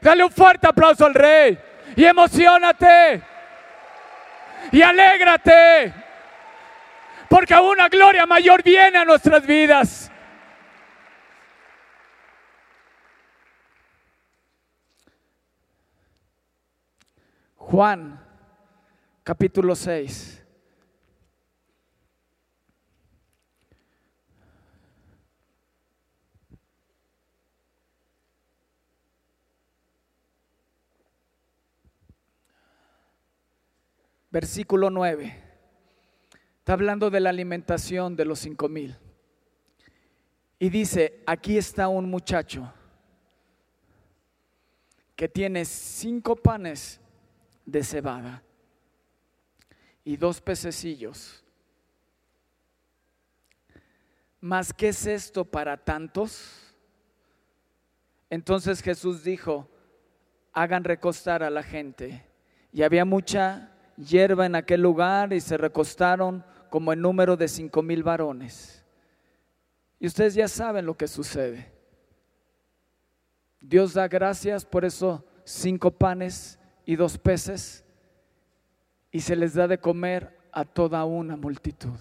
Dale 0.00 0.24
un 0.24 0.30
fuerte 0.30 0.66
aplauso 0.66 1.06
al 1.06 1.14
rey 1.14 1.58
y 1.96 2.04
emocionate 2.04 3.22
y 4.70 4.82
alégrate 4.82 5.92
porque 7.28 7.54
una 7.54 7.88
gloria 7.88 8.26
mayor 8.26 8.62
viene 8.62 8.98
a 8.98 9.04
nuestras 9.04 9.46
vidas. 9.46 10.10
Juan 17.70 18.18
capítulo 19.22 19.76
6. 19.76 20.42
versículo 34.30 34.88
9. 34.88 35.42
Está 36.60 36.72
hablando 36.72 37.10
de 37.10 37.20
la 37.20 37.28
alimentación 37.28 38.16
de 38.16 38.24
los 38.24 38.38
cinco 38.38 38.70
mil. 38.70 38.96
Y 40.58 40.70
dice, 40.70 41.22
aquí 41.26 41.58
está 41.58 41.88
un 41.88 42.08
muchacho 42.08 42.72
que 45.14 45.28
tiene 45.28 45.66
cinco 45.66 46.34
panes 46.34 46.98
de 47.68 47.84
cebada 47.84 48.42
y 50.04 50.16
dos 50.16 50.40
pececillos. 50.40 51.44
Mas, 54.40 54.72
¿qué 54.72 54.88
es 54.88 55.04
esto 55.04 55.44
para 55.44 55.76
tantos? 55.76 56.74
Entonces 58.30 58.80
Jesús 58.80 59.22
dijo, 59.22 59.68
hagan 60.52 60.82
recostar 60.82 61.42
a 61.42 61.50
la 61.50 61.62
gente. 61.62 62.24
Y 62.72 62.82
había 62.84 63.04
mucha 63.04 63.74
hierba 63.96 64.46
en 64.46 64.54
aquel 64.54 64.80
lugar 64.80 65.34
y 65.34 65.40
se 65.40 65.58
recostaron 65.58 66.44
como 66.70 66.94
en 66.94 67.02
número 67.02 67.36
de 67.36 67.48
cinco 67.48 67.82
mil 67.82 68.02
varones. 68.02 68.82
Y 70.00 70.06
ustedes 70.06 70.34
ya 70.34 70.48
saben 70.48 70.86
lo 70.86 70.96
que 70.96 71.08
sucede. 71.08 71.70
Dios 73.60 73.92
da 73.92 74.08
gracias 74.08 74.64
por 74.64 74.86
eso 74.86 75.26
cinco 75.44 75.90
panes 75.90 76.58
y 76.88 76.96
dos 76.96 77.18
peces 77.18 77.84
y 79.10 79.20
se 79.20 79.36
les 79.36 79.52
da 79.52 79.68
de 79.68 79.78
comer 79.78 80.38
a 80.50 80.64
toda 80.64 81.04
una 81.04 81.36
multitud. 81.36 81.98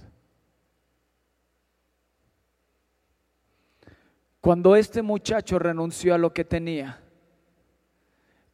Cuando 4.40 4.78
este 4.78 5.02
muchacho 5.02 5.60
renunció 5.60 6.16
a 6.16 6.18
lo 6.18 6.34
que 6.34 6.46
tenía, 6.46 7.04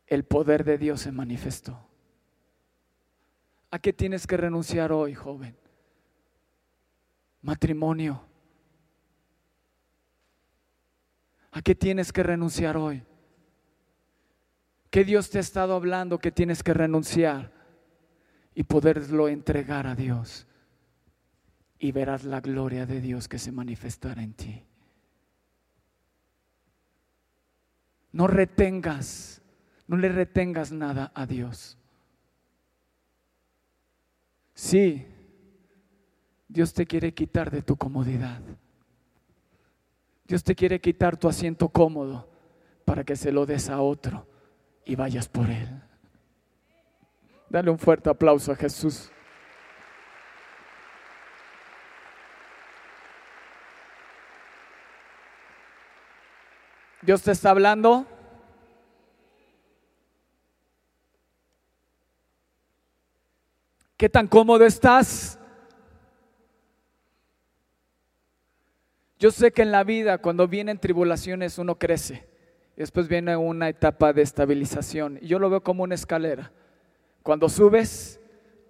el 0.08 0.24
poder 0.24 0.64
de 0.64 0.80
Dios 0.80 1.02
se 1.02 1.12
manifestó. 1.12 1.80
¿A 3.70 3.78
qué 3.78 3.94
tienes 3.94 4.26
que 4.26 4.36
renunciar 4.36 4.92
hoy, 4.92 5.14
joven? 5.14 5.56
Matrimonio. 7.44 8.24
¿A 11.52 11.62
qué 11.62 11.76
tienes 11.76 12.12
que 12.12 12.24
renunciar 12.24 12.76
hoy? 12.76 13.04
¿Qué 14.94 15.04
Dios 15.04 15.32
te 15.32 15.40
ha 15.40 15.42
estado 15.42 15.74
hablando 15.74 16.20
que 16.20 16.32
tienes 16.32 16.62
que 16.62 16.72
renunciar 16.72 17.52
y 18.54 18.62
poderlo 18.62 19.28
entregar 19.28 19.88
a 19.88 19.96
Dios? 19.96 20.46
Y 21.80 21.92
verás 21.92 22.26
la 22.26 22.42
gloria 22.42 22.86
de 22.86 23.02
Dios 23.02 23.28
que 23.28 23.40
se 23.40 23.52
manifestará 23.52 24.22
en 24.22 24.36
ti. 24.36 24.64
No 28.12 28.28
retengas, 28.28 29.42
no 29.88 29.98
le 29.98 30.10
retengas 30.10 30.72
nada 30.72 31.12
a 31.16 31.26
Dios. 31.26 31.76
Sí, 34.54 35.08
Dios 36.48 36.72
te 36.72 36.86
quiere 36.86 37.16
quitar 37.16 37.50
de 37.50 37.64
tu 37.64 37.78
comodidad. 37.78 38.44
Dios 40.28 40.44
te 40.44 40.54
quiere 40.54 40.80
quitar 40.80 41.18
tu 41.18 41.28
asiento 41.28 41.70
cómodo 41.70 42.30
para 42.86 43.04
que 43.04 43.16
se 43.16 43.32
lo 43.32 43.48
des 43.48 43.72
a 43.72 43.82
otro 43.82 44.28
y 44.86 44.96
vayas 44.96 45.28
por 45.28 45.50
él. 45.50 45.70
Dale 47.50 47.70
un 47.70 47.80
fuerte 47.80 48.10
aplauso 48.10 48.52
a 48.52 48.56
Jesús. 48.56 49.12
Dios 57.02 57.22
te 57.22 57.32
está 57.32 57.50
hablando. 57.50 58.08
¿Qué 63.98 64.10
tan 64.10 64.28
cómodo 64.28 64.66
estás? 64.66 65.38
Yo 69.20 69.32
sé 69.32 69.52
que 69.52 69.62
en 69.62 69.72
la 69.72 69.84
vida 69.84 70.18
cuando 70.18 70.48
vienen 70.48 70.80
tribulaciones 70.80 71.58
uno 71.58 71.76
crece. 71.76 72.33
Después 72.76 73.08
viene 73.08 73.36
una 73.38 73.70
etapa 73.70 74.14
de 74.14 74.22
estabilización. 74.22 75.20
Yo 75.20 75.40
lo 75.40 75.50
veo 75.50 75.62
como 75.62 75.84
una 75.84 75.96
escalera. 75.96 76.52
Cuando 77.22 77.50
subes, 77.50 78.20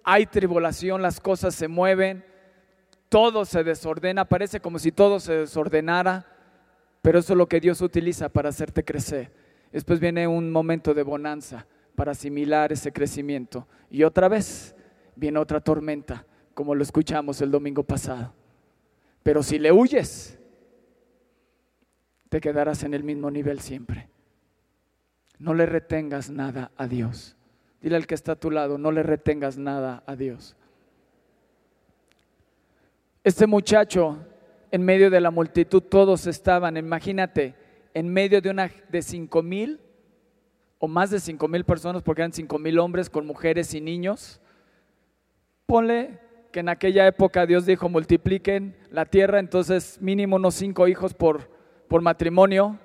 hay 0.02 0.26
tribulación, 0.26 1.02
las 1.02 1.20
cosas 1.20 1.54
se 1.54 1.68
mueven, 1.68 2.24
todo 3.08 3.44
se 3.44 3.64
desordena, 3.64 4.24
parece 4.26 4.60
como 4.60 4.78
si 4.78 4.92
todo 4.92 5.20
se 5.20 5.32
desordenara 5.32 6.26
pero 7.04 7.18
eso 7.18 7.34
es 7.34 7.36
lo 7.36 7.46
que 7.46 7.60
Dios 7.60 7.82
utiliza 7.82 8.30
para 8.30 8.48
hacerte 8.48 8.82
crecer. 8.82 9.30
Después 9.70 10.00
viene 10.00 10.26
un 10.26 10.50
momento 10.50 10.94
de 10.94 11.02
bonanza 11.02 11.66
para 11.94 12.12
asimilar 12.12 12.72
ese 12.72 12.94
crecimiento. 12.94 13.68
Y 13.90 14.04
otra 14.04 14.26
vez 14.26 14.74
viene 15.14 15.38
otra 15.38 15.60
tormenta, 15.60 16.24
como 16.54 16.74
lo 16.74 16.82
escuchamos 16.82 17.42
el 17.42 17.50
domingo 17.50 17.82
pasado. 17.82 18.32
Pero 19.22 19.42
si 19.42 19.58
le 19.58 19.70
huyes, 19.70 20.38
te 22.34 22.40
quedarás 22.40 22.82
en 22.82 22.94
el 22.94 23.04
mismo 23.04 23.30
nivel 23.30 23.60
siempre. 23.60 24.08
No 25.38 25.54
le 25.54 25.66
retengas 25.66 26.30
nada 26.30 26.72
a 26.76 26.88
Dios. 26.88 27.36
Dile 27.80 27.94
al 27.94 28.08
que 28.08 28.16
está 28.16 28.32
a 28.32 28.34
tu 28.34 28.50
lado, 28.50 28.76
no 28.76 28.90
le 28.90 29.04
retengas 29.04 29.56
nada 29.56 30.02
a 30.04 30.16
Dios. 30.16 30.56
Este 33.22 33.46
muchacho 33.46 34.18
en 34.72 34.82
medio 34.82 35.10
de 35.10 35.20
la 35.20 35.30
multitud, 35.30 35.80
todos 35.80 36.26
estaban, 36.26 36.76
imagínate, 36.76 37.54
en 37.94 38.08
medio 38.08 38.40
de 38.40 38.50
una 38.50 38.68
de 38.88 39.02
cinco 39.02 39.40
mil 39.40 39.80
o 40.80 40.88
más 40.88 41.10
de 41.10 41.20
cinco 41.20 41.46
mil 41.46 41.62
personas, 41.62 42.02
porque 42.02 42.22
eran 42.22 42.32
cinco 42.32 42.58
mil 42.58 42.80
hombres 42.80 43.08
con 43.08 43.28
mujeres 43.28 43.72
y 43.74 43.80
niños. 43.80 44.40
Ponle 45.66 46.18
que 46.50 46.58
en 46.58 46.68
aquella 46.68 47.06
época 47.06 47.46
Dios 47.46 47.64
dijo 47.64 47.88
multipliquen 47.88 48.76
la 48.90 49.04
tierra, 49.04 49.38
entonces 49.38 50.02
mínimo 50.02 50.34
unos 50.34 50.56
cinco 50.56 50.88
hijos 50.88 51.14
por, 51.14 51.53
por 51.88 52.02
matrimonio. 52.02 52.78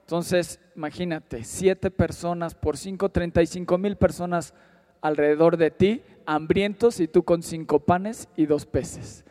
Entonces, 0.00 0.60
imagínate, 0.74 1.44
siete 1.44 1.90
personas 1.90 2.54
por 2.54 2.76
cinco, 2.76 3.10
treinta 3.10 3.42
y 3.42 3.46
cinco 3.46 3.78
mil 3.78 3.96
personas 3.96 4.54
alrededor 5.00 5.56
de 5.56 5.70
ti, 5.70 6.02
hambrientos 6.26 7.00
y 7.00 7.08
tú 7.08 7.22
con 7.22 7.42
cinco 7.42 7.80
panes 7.80 8.28
y 8.36 8.46
dos 8.46 8.66
peces. 8.66 9.24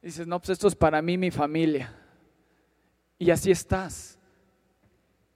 dices, 0.00 0.26
no, 0.26 0.38
pues 0.38 0.50
esto 0.50 0.68
es 0.68 0.74
para 0.74 1.00
mí, 1.00 1.16
mi 1.16 1.30
familia. 1.30 1.94
Y 3.18 3.30
así 3.30 3.50
estás. 3.50 4.18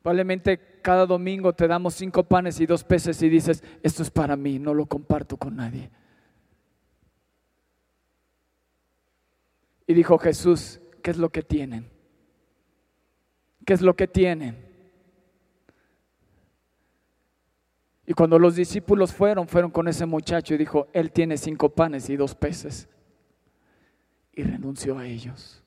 Probablemente 0.03 0.81
cada 0.83 1.07
domingo 1.07 1.55
te 1.55 1.67
damos 1.67 1.95
cinco 1.95 2.23
panes 2.23 2.61
y 2.61 2.67
dos 2.67 2.85
peces 2.85 3.21
y 3.23 3.29
dices, 3.29 3.65
esto 3.83 4.03
es 4.03 4.11
para 4.11 4.37
mí, 4.37 4.59
no 4.59 4.75
lo 4.75 4.87
comparto 4.87 5.37
con 5.37 5.57
nadie. 5.57 5.91
Y 9.89 9.95
dijo 9.95 10.19
Jesús, 10.19 10.81
¿qué 11.03 11.11
es 11.11 11.17
lo 11.17 11.31
que 11.31 11.43
tienen? 11.43 11.89
¿Qué 13.65 13.73
es 13.73 13.81
lo 13.81 13.97
que 13.97 14.07
tienen? 14.07 14.55
Y 18.05 18.13
cuando 18.13 18.39
los 18.39 18.55
discípulos 18.55 19.15
fueron, 19.15 19.49
fueron 19.49 19.71
con 19.71 19.89
ese 19.89 20.05
muchacho 20.05 20.55
y 20.55 20.59
dijo, 20.59 20.89
él 20.93 21.11
tiene 21.11 21.39
cinco 21.39 21.71
panes 21.71 22.11
y 22.11 22.17
dos 22.17 22.35
peces 22.35 22.87
y 24.35 24.43
renunció 24.43 24.99
a 24.99 25.07
ellos. 25.07 25.65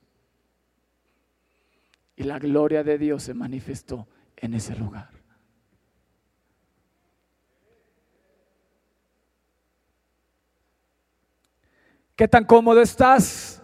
Y 2.15 2.23
la 2.23 2.37
gloria 2.37 2.83
de 2.83 2.99
Dios 2.99 3.23
se 3.23 3.33
manifestó 3.33 4.07
en 4.37 4.53
ese 4.53 4.75
lugar. 4.75 5.09
¿Qué 12.15 12.27
tan 12.27 12.45
cómodo 12.45 12.81
estás? 12.81 13.60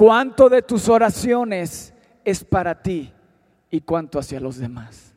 ¿Cuánto 0.00 0.48
de 0.48 0.62
tus 0.62 0.88
oraciones 0.88 1.92
es 2.24 2.42
para 2.42 2.80
ti 2.80 3.12
y 3.70 3.82
cuánto 3.82 4.18
hacia 4.18 4.40
los 4.40 4.56
demás? 4.56 5.14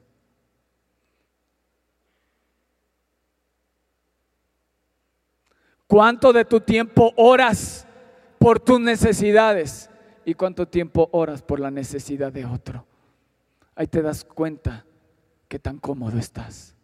¿Cuánto 5.88 6.34
de 6.34 6.44
tu 6.44 6.60
tiempo 6.60 7.14
oras 7.16 7.88
por 8.38 8.60
tus 8.60 8.78
necesidades 8.78 9.90
y 10.26 10.34
cuánto 10.34 10.68
tiempo 10.68 11.08
oras 11.14 11.42
por 11.42 11.62
la 11.62 11.72
necesidad 11.72 12.34
de 12.34 12.44
otro. 12.44 12.86
Ahí 13.76 13.88
te 13.88 14.02
das 14.02 14.26
cuenta 14.26 14.86
que 15.48 15.60
tan 15.60 15.78
cómodo 15.78 16.18
estás. 16.18 16.76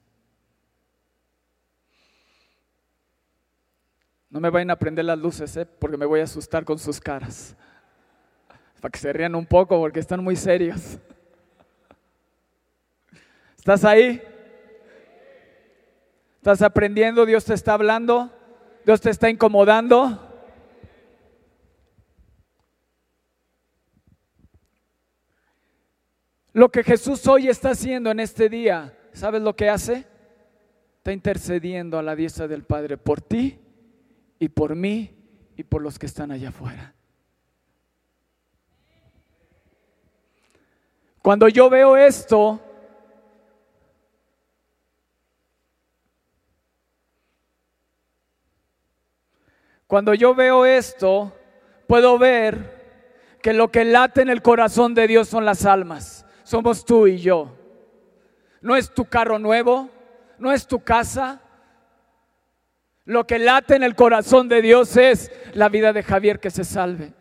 No 4.29 4.39
me 4.39 4.49
vayan 4.49 4.71
a 4.71 4.79
prender 4.79 5.03
las 5.03 5.19
luces, 5.19 5.57
¿eh? 5.57 5.65
porque 5.65 5.97
me 5.97 6.05
voy 6.05 6.21
a 6.21 6.23
asustar 6.23 6.63
con 6.63 6.79
sus 6.79 7.01
caras. 7.01 7.57
Para 8.81 8.91
que 8.91 8.99
se 8.99 9.11
rían 9.11 9.35
un 9.35 9.45
poco, 9.45 9.77
porque 9.77 9.99
están 9.99 10.23
muy 10.23 10.35
serios. 10.35 10.97
¿Estás 13.57 13.83
ahí? 13.83 14.21
¿Estás 16.37 16.61
aprendiendo? 16.61 17.25
¿Dios 17.25 17.43
te 17.43 17.53
está 17.53 17.73
hablando? 17.73 18.31
¿Dios 18.85 19.01
te 19.01 19.09
está 19.09 19.29
incomodando? 19.29 20.25
Lo 26.53 26.69
que 26.69 26.83
Jesús 26.83 27.27
hoy 27.27 27.47
está 27.47 27.71
haciendo 27.71 28.09
en 28.11 28.19
este 28.19 28.49
día, 28.49 28.97
¿sabes 29.13 29.41
lo 29.41 29.55
que 29.55 29.69
hace? 29.69 30.07
Está 30.97 31.11
intercediendo 31.13 31.99
a 31.99 32.03
la 32.03 32.15
diestra 32.15 32.47
del 32.47 32.63
Padre 32.63 32.97
por 32.97 33.21
ti 33.21 33.59
y 34.39 34.49
por 34.49 34.75
mí 34.75 35.15
y 35.55 35.63
por 35.63 35.81
los 35.81 35.99
que 35.99 36.05
están 36.05 36.31
allá 36.31 36.49
afuera. 36.49 36.95
Cuando 41.29 41.47
yo 41.47 41.69
veo 41.69 41.95
esto, 41.95 42.59
cuando 49.85 50.15
yo 50.15 50.33
veo 50.33 50.65
esto, 50.65 51.31
puedo 51.85 52.17
ver 52.17 53.37
que 53.43 53.53
lo 53.53 53.69
que 53.69 53.85
late 53.85 54.23
en 54.23 54.31
el 54.31 54.41
corazón 54.41 54.95
de 54.95 55.07
Dios 55.07 55.29
son 55.29 55.45
las 55.45 55.67
almas. 55.67 56.25
Somos 56.41 56.83
tú 56.83 57.05
y 57.05 57.19
yo. 57.19 57.55
No 58.61 58.75
es 58.75 58.91
tu 58.91 59.05
carro 59.05 59.37
nuevo, 59.37 59.91
no 60.39 60.51
es 60.51 60.65
tu 60.65 60.79
casa. 60.79 61.43
Lo 63.05 63.27
que 63.27 63.37
late 63.37 63.75
en 63.75 63.83
el 63.83 63.93
corazón 63.93 64.49
de 64.49 64.63
Dios 64.63 64.97
es 64.97 65.31
la 65.53 65.69
vida 65.69 65.93
de 65.93 66.01
Javier 66.01 66.39
que 66.39 66.49
se 66.49 66.63
salve, 66.63 67.13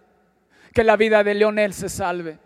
que 0.72 0.82
la 0.82 0.96
vida 0.96 1.22
de 1.22 1.34
Leonel 1.34 1.74
se 1.74 1.90
salve, 1.90 2.38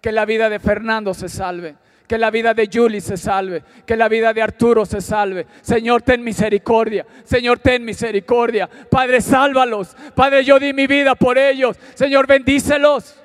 que 0.00 0.12
la 0.12 0.24
vida 0.24 0.48
de 0.48 0.58
Fernando 0.58 1.14
se 1.14 1.28
salve, 1.28 1.76
que 2.08 2.18
la 2.18 2.30
vida 2.30 2.54
de 2.54 2.68
Julie 2.72 3.00
se 3.00 3.16
salve, 3.16 3.62
que 3.86 3.96
la 3.96 4.08
vida 4.08 4.32
de 4.32 4.42
Arturo 4.42 4.84
se 4.84 5.00
salve. 5.00 5.46
Señor, 5.60 6.02
ten 6.02 6.22
misericordia. 6.22 7.06
Señor, 7.24 7.58
ten 7.58 7.84
misericordia. 7.84 8.68
Padre, 8.90 9.20
sálvalos. 9.20 9.96
Padre, 10.14 10.44
yo 10.44 10.58
di 10.58 10.72
mi 10.72 10.86
vida 10.86 11.14
por 11.14 11.38
ellos. 11.38 11.76
Señor, 11.94 12.26
bendícelos. 12.26 13.16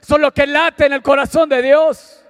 Son 0.00 0.20
lo 0.20 0.32
que 0.32 0.46
late 0.46 0.86
en 0.86 0.92
el 0.92 1.02
corazón 1.02 1.48
de 1.48 1.62
Dios. 1.62 2.22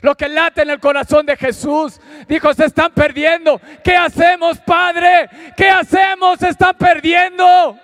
Lo 0.00 0.16
que 0.16 0.28
late 0.28 0.62
en 0.62 0.70
el 0.70 0.80
corazón 0.80 1.26
de 1.26 1.36
Jesús. 1.36 2.00
Dijo, 2.26 2.52
se 2.54 2.64
están 2.64 2.92
perdiendo. 2.92 3.60
¿Qué 3.84 3.94
hacemos, 3.94 4.58
Padre? 4.58 5.28
¿Qué 5.56 5.68
hacemos? 5.68 6.40
Se 6.40 6.48
están 6.48 6.76
perdiendo. 6.76 7.78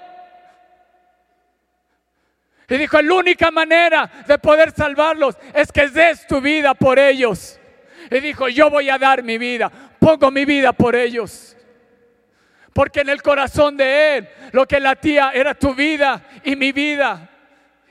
Y 2.69 2.77
dijo, 2.77 3.01
la 3.01 3.15
única 3.15 3.51
manera 3.51 4.11
de 4.27 4.39
poder 4.39 4.73
salvarlos 4.73 5.37
es 5.55 5.73
que 5.73 5.89
des 5.89 6.27
tu 6.27 6.41
vida 6.41 6.75
por 6.75 6.99
ellos. 6.99 7.59
Y 8.11 8.21
dijo, 8.21 8.49
yo 8.49 8.69
voy 8.69 8.91
a 8.91 8.99
dar 8.99 9.23
mi 9.23 9.39
vida, 9.39 9.71
pongo 9.99 10.31
mi 10.31 10.45
vida 10.45 10.73
por 10.73 10.95
ellos. 10.95 11.57
Porque 12.75 13.01
en 13.01 13.09
el 13.09 13.23
corazón 13.23 13.77
de 13.77 14.19
Él 14.19 14.29
lo 14.53 14.67
que 14.67 14.81
latía 14.81 15.31
era 15.33 15.55
tu 15.55 15.75
vida 15.75 16.27
y 16.45 16.57
mi 16.57 16.73
vida. 16.73 17.31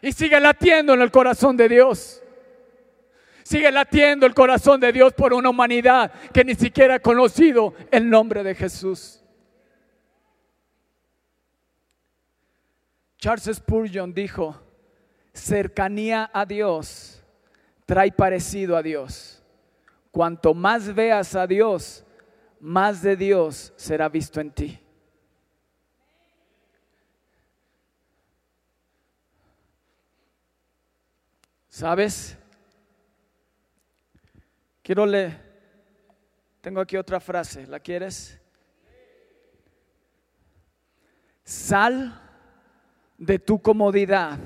Y 0.02 0.12
sigue 0.12 0.40
latiendo 0.40 0.94
en 0.94 1.02
el 1.02 1.12
corazón 1.12 1.58
de 1.58 1.68
Dios. 1.68 2.22
Sigue 3.44 3.72
latiendo 3.72 4.28
el 4.28 4.36
corazón 4.36 4.80
de 4.80 4.92
Dios 4.92 5.14
por 5.14 5.34
una 5.34 5.50
humanidad 5.50 6.12
que 6.32 6.44
ni 6.44 6.54
siquiera 6.54 6.96
ha 6.96 7.00
conocido 7.00 7.74
el 7.90 8.08
nombre 8.08 8.44
de 8.44 8.54
Jesús. 8.54 9.24
Charles 13.18 13.50
Spurgeon 13.56 14.14
dijo, 14.14 14.67
cercanía 15.38 16.30
a 16.34 16.46
Dios 16.46 17.24
trae 17.86 18.12
parecido 18.12 18.76
a 18.76 18.84
Dios. 18.84 19.42
Cuanto 20.12 20.54
más 20.54 20.94
veas 20.94 21.36
a 21.36 21.48
Dios, 21.48 22.04
más 22.60 23.02
de 23.02 23.16
Dios 23.16 23.74
será 23.78 24.10
visto 24.10 24.42
en 24.42 24.52
ti. 24.52 24.80
¿Sabes? 31.70 32.36
Quiero 34.82 35.06
leer. 35.06 35.46
Tengo 36.62 36.82
aquí 36.82 36.98
otra 36.98 37.20
frase. 37.20 37.68
¿La 37.68 37.80
quieres? 37.80 38.42
Sal 41.44 42.20
de 43.18 43.40
tu 43.40 43.62
comodidad 43.62 44.40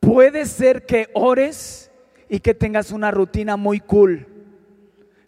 Puede 0.00 0.46
ser 0.46 0.86
que 0.86 1.08
ores 1.14 1.90
y 2.28 2.40
que 2.40 2.54
tengas 2.54 2.90
una 2.90 3.10
rutina 3.10 3.56
muy 3.56 3.80
cool, 3.80 4.26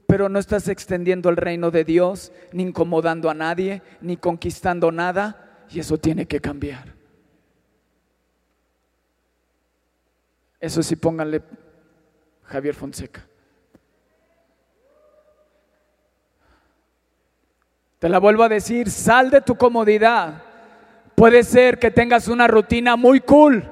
pero 0.07 0.29
no 0.29 0.39
estás 0.39 0.69
extendiendo 0.69 1.29
el 1.29 1.37
reino 1.37 1.71
de 1.71 1.85
Dios, 1.85 2.33
ni 2.53 2.65
incomodando 2.65 3.31
a 3.31 3.35
nadie, 3.35 3.83
ni 4.01 4.17
conquistando 4.17 4.91
nada, 4.91 5.67
y 5.71 5.81
eso 5.81 5.99
tiene 5.99 6.27
que 6.27 6.41
cambiar. 6.41 6.95
Eso 10.61 10.83
sí, 10.83 10.97
pónganle 10.97 11.43
Javier 12.45 12.75
Fonseca. 12.75 13.27
Te 17.99 18.09
la 18.09 18.19
vuelvo 18.19 18.43
a 18.43 18.49
decir, 18.49 18.91
sal 18.91 19.31
de 19.31 19.41
tu 19.41 19.57
comodidad. 19.57 20.43
Puede 21.15 21.43
ser 21.45 21.79
que 21.79 21.91
tengas 21.91 22.29
una 22.29 22.49
rutina 22.49 22.97
muy 22.97 23.21
cool, 23.21 23.65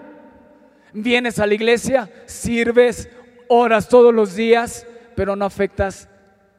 Vienes 0.92 1.38
a 1.38 1.46
la 1.46 1.54
iglesia, 1.54 2.10
sirves, 2.26 3.08
oras 3.48 3.88
todos 3.88 4.14
los 4.14 4.34
días, 4.34 4.86
pero 5.14 5.36
no 5.36 5.44
afectas 5.44 6.08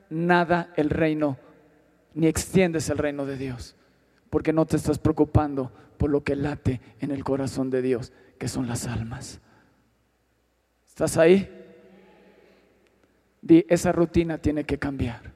nada 0.10 0.72
el 0.76 0.90
reino, 0.90 1.38
ni 2.14 2.28
extiendes 2.28 2.90
el 2.90 2.98
reino 2.98 3.26
de 3.26 3.38
Dios, 3.38 3.76
porque 4.30 4.54
no 4.54 4.66
te 4.66 4.78
estás 4.78 5.00
preocupando 5.00 5.72
por 5.98 6.10
lo 6.10 6.24
que 6.24 6.36
late 6.36 6.82
en 7.00 7.12
el 7.12 7.24
corazón 7.24 7.70
de 7.70 7.82
Dios, 7.82 8.12
que 8.38 8.48
son 8.48 8.68
las 8.68 8.88
almas. 8.88 9.40
¿Estás 10.88 11.18
ahí? 11.18 11.50
Di, 13.42 13.66
esa 13.70 13.92
rutina 13.92 14.38
tiene 14.38 14.64
que 14.64 14.78
cambiar 14.78 15.32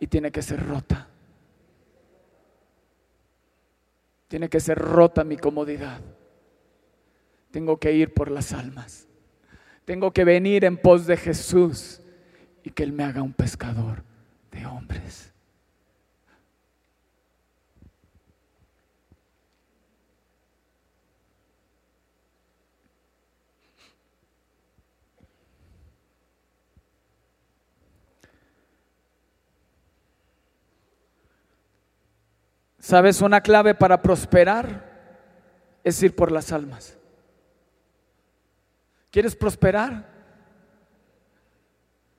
y 0.00 0.06
tiene 0.06 0.30
que 0.30 0.42
ser 0.42 0.64
rota. 0.64 1.08
Tiene 4.28 4.48
que 4.48 4.60
ser 4.60 4.78
rota 4.78 5.24
mi 5.24 5.36
comodidad. 5.36 6.00
Tengo 7.50 7.78
que 7.78 7.92
ir 7.92 8.12
por 8.12 8.30
las 8.30 8.52
almas. 8.52 9.06
Tengo 9.84 10.12
que 10.12 10.24
venir 10.24 10.64
en 10.64 10.76
pos 10.76 11.06
de 11.06 11.16
Jesús 11.16 12.00
y 12.62 12.70
que 12.70 12.82
Él 12.82 12.92
me 12.92 13.04
haga 13.04 13.22
un 13.22 13.32
pescador 13.32 14.02
de 14.50 14.66
hombres. 14.66 15.32
¿Sabes? 32.78 33.20
Una 33.20 33.42
clave 33.42 33.74
para 33.74 34.00
prosperar 34.00 34.88
es 35.84 36.02
ir 36.02 36.14
por 36.14 36.32
las 36.32 36.52
almas. 36.52 36.97
¿Quieres 39.10 39.34
prosperar? 39.34 40.06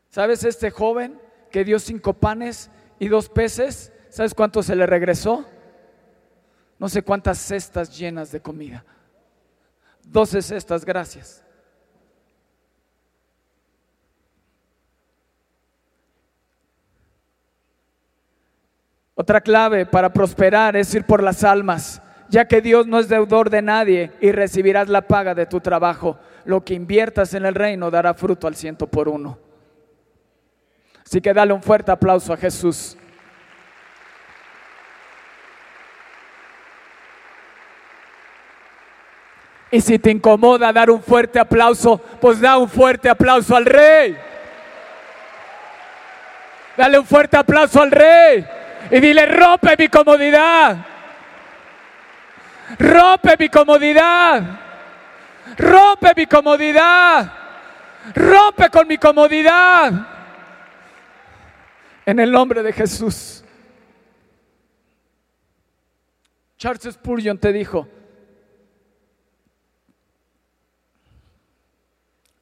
¿Sabes 0.10 0.44
este 0.44 0.72
joven 0.72 1.22
que 1.52 1.64
dio 1.64 1.80
cinco 1.80 2.14
panes 2.14 2.70
y 2.98 3.08
dos 3.08 3.30
peces? 3.30 3.92
¿Sabes 4.10 4.34
cuánto 4.34 4.64
se 4.64 4.76
le 4.76 4.86
regresó? 4.86 5.46
No 6.80 6.90
sé 6.90 7.04
cuántas 7.04 7.38
cestas 7.38 7.96
llenas 7.98 8.32
de 8.32 8.42
comida. 8.42 8.84
Doce 10.04 10.42
cestas, 10.42 10.84
gracias. 10.84 11.44
Otra 19.14 19.42
clave 19.42 19.86
para 19.86 20.12
prosperar 20.12 20.78
es 20.78 20.96
ir 20.96 21.06
por 21.06 21.22
las 21.22 21.44
almas 21.44 22.02
ya 22.30 22.46
que 22.46 22.62
Dios 22.62 22.88
no 22.88 23.00
es 23.00 23.10
deudor 23.10 23.50
de 23.50 23.62
nadie 23.62 24.12
y 24.22 24.32
recibirás 24.32 24.88
la 24.88 25.02
paga 25.02 25.34
de 25.34 25.46
tu 25.46 25.60
trabajo. 25.60 26.20
Lo 26.46 26.64
que 26.64 26.74
inviertas 26.74 27.34
en 27.34 27.46
el 27.46 27.56
reino 27.56 27.92
dará 27.92 28.14
fruto 28.14 28.48
al 28.48 28.56
ciento 28.56 28.88
por 28.88 29.10
uno. 29.10 29.38
Así 31.06 31.22
que 31.22 31.34
dale 31.34 31.54
un 31.54 31.62
fuerte 31.62 31.92
aplauso 31.92 32.32
a 32.32 32.38
Jesús. 32.38 32.96
Y 39.72 39.82
si 39.82 40.00
te 40.00 40.12
incomoda 40.12 40.74
dar 40.74 40.90
un 40.90 41.02
fuerte 41.02 41.40
aplauso, 41.40 41.98
pues 42.20 42.40
da 42.40 42.58
un 42.58 42.70
fuerte 42.70 43.10
aplauso 43.10 43.56
al 43.56 43.66
rey. 43.66 44.18
Dale 46.76 46.98
un 46.98 47.06
fuerte 47.06 47.38
aplauso 47.38 47.82
al 47.82 47.92
rey. 47.92 48.46
Y 48.90 49.00
dile, 49.00 49.26
rompe 49.26 49.76
mi 49.78 49.88
comodidad. 49.88 50.78
Rompe 52.78 53.36
mi 53.40 53.50
comodidad. 53.50 54.60
Rompe 55.58 56.14
mi 56.16 56.26
comodidad. 56.28 57.34
Rompe 58.14 58.70
con 58.70 58.88
mi 58.88 58.98
comodidad. 58.98 59.92
En 62.06 62.20
el 62.20 62.32
nombre 62.32 62.62
de 62.62 62.74
Jesús. 62.74 63.44
Charles 66.58 66.94
Spurgeon 66.94 67.38
te 67.38 67.54
dijo, 67.54 67.88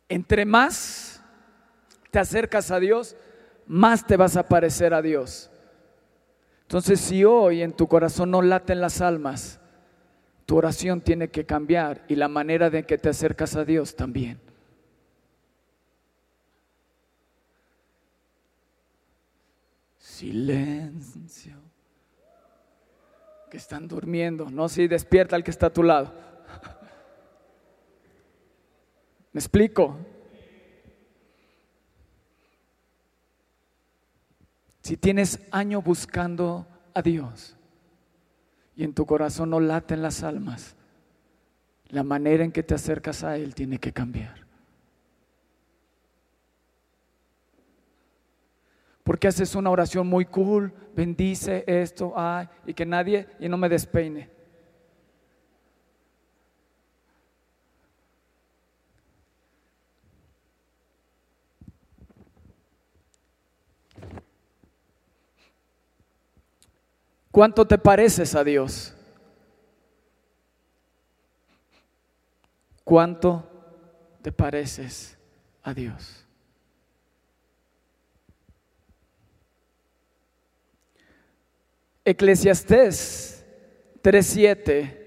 entre 0.09 0.43
más 0.43 1.21
te 2.09 2.17
acercas 2.17 2.71
a 2.71 2.79
Dios, 2.79 3.15
más 3.67 4.07
te 4.07 4.17
vas 4.17 4.35
a 4.35 4.47
parecer 4.47 4.95
a 4.95 5.03
Dios. 5.03 5.51
Entonces, 6.63 6.99
si 6.99 7.23
hoy 7.23 7.61
en 7.61 7.73
tu 7.73 7.87
corazón 7.87 8.31
no 8.31 8.41
laten 8.41 8.81
las 8.81 9.01
almas, 9.01 9.59
tu 10.47 10.55
oración 10.55 11.01
tiene 11.01 11.27
que 11.27 11.45
cambiar 11.45 12.05
y 12.07 12.15
la 12.15 12.29
manera 12.29 12.69
de 12.69 12.85
que 12.85 12.97
te 12.97 13.09
acercas 13.09 13.57
a 13.57 13.65
Dios 13.65 13.97
también. 13.97 14.39
Silencio. 19.97 21.57
Que 23.51 23.57
están 23.57 23.89
durmiendo. 23.89 24.49
No, 24.49 24.69
si 24.69 24.87
despierta 24.87 25.35
al 25.35 25.43
que 25.43 25.51
está 25.51 25.65
a 25.65 25.73
tu 25.73 25.83
lado. 25.83 26.13
¿Me 29.33 29.39
explico? 29.41 29.97
Si 34.81 34.95
tienes 34.95 35.45
año 35.51 35.81
buscando 35.81 36.65
a 36.93 37.01
Dios 37.01 37.56
y 38.77 38.83
en 38.83 38.93
tu 38.93 39.05
corazón 39.07 39.49
no 39.49 39.59
laten 39.59 40.03
las 40.03 40.21
almas, 40.21 40.75
la 41.89 42.03
manera 42.03 42.43
en 42.43 42.51
que 42.51 42.61
te 42.61 42.75
acercas 42.75 43.23
a 43.23 43.35
Él 43.35 43.55
tiene 43.55 43.79
que 43.79 43.91
cambiar. 43.91 44.45
Porque 49.03 49.27
haces 49.27 49.55
una 49.55 49.71
oración 49.71 50.05
muy 50.05 50.25
cool, 50.25 50.71
bendice 50.95 51.63
esto, 51.65 52.13
ay, 52.15 52.47
y 52.67 52.73
que 52.75 52.85
nadie, 52.85 53.27
y 53.39 53.49
no 53.49 53.57
me 53.57 53.67
despeine. 53.67 54.36
¿Cuánto 67.37 67.67
te 67.67 67.77
pareces 67.77 68.33
a 68.33 68.43
Dios? 68.43 68.95
¿Cuánto 72.83 73.47
te 74.23 74.31
pareces 74.31 75.15
a 75.61 75.71
Dios? 75.71 76.25
Eclesiastés 82.03 83.45
3:7. 84.01 85.06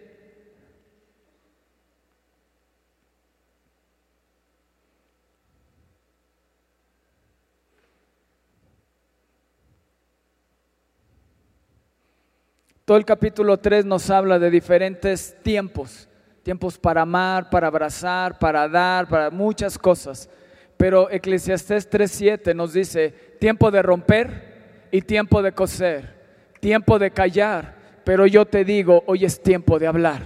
Todo 12.91 12.99
el 12.99 13.05
capítulo 13.05 13.57
3 13.57 13.85
nos 13.85 14.11
habla 14.11 14.41
de 14.41 14.51
diferentes 14.51 15.37
tiempos, 15.45 16.09
tiempos 16.43 16.77
para 16.77 17.03
amar, 17.03 17.49
para 17.49 17.69
abrazar, 17.69 18.37
para 18.37 18.69
dar, 18.69 19.07
para 19.07 19.31
muchas 19.31 19.79
cosas. 19.79 20.29
Pero 20.77 21.09
Eclesiastés 21.09 21.89
3:7 21.89 22.53
nos 22.53 22.73
dice 22.73 23.11
tiempo 23.39 23.71
de 23.71 23.81
romper 23.81 24.89
y 24.91 25.03
tiempo 25.03 25.41
de 25.41 25.53
coser 25.53 26.17
tiempo 26.59 26.99
de 26.99 27.13
callar, 27.13 27.77
pero 28.03 28.27
yo 28.27 28.45
te 28.45 28.65
digo, 28.65 29.05
hoy 29.07 29.25
es 29.25 29.41
tiempo 29.41 29.79
de 29.79 29.87
hablar. 29.87 30.23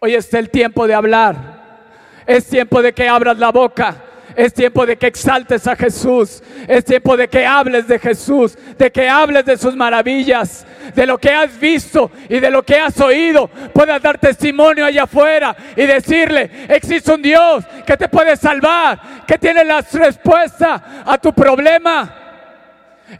Hoy 0.00 0.14
es 0.14 0.34
el 0.34 0.50
tiempo 0.50 0.86
de 0.86 0.92
hablar. 0.92 1.80
Es 2.26 2.46
tiempo 2.48 2.82
de 2.82 2.92
que 2.92 3.08
abras 3.08 3.38
la 3.38 3.50
boca. 3.50 3.96
Es 4.36 4.52
tiempo 4.52 4.84
de 4.84 4.96
que 4.96 5.06
exaltes 5.06 5.66
a 5.66 5.76
Jesús. 5.76 6.42
Es 6.66 6.84
tiempo 6.84 7.16
de 7.16 7.28
que 7.28 7.46
hables 7.46 7.86
de 7.86 7.98
Jesús, 7.98 8.56
de 8.76 8.90
que 8.90 9.08
hables 9.08 9.44
de 9.44 9.56
sus 9.56 9.76
maravillas, 9.76 10.66
de 10.94 11.06
lo 11.06 11.18
que 11.18 11.30
has 11.30 11.58
visto 11.58 12.10
y 12.28 12.40
de 12.40 12.50
lo 12.50 12.62
que 12.62 12.76
has 12.76 13.00
oído. 13.00 13.48
Puedas 13.72 14.02
dar 14.02 14.18
testimonio 14.18 14.86
allá 14.86 15.04
afuera 15.04 15.54
y 15.76 15.86
decirle, 15.86 16.50
existe 16.68 17.12
un 17.12 17.22
Dios 17.22 17.64
que 17.86 17.96
te 17.96 18.08
puede 18.08 18.36
salvar, 18.36 19.24
que 19.26 19.38
tiene 19.38 19.64
la 19.64 19.80
respuesta 19.80 21.02
a 21.06 21.18
tu 21.18 21.32
problema. 21.32 22.12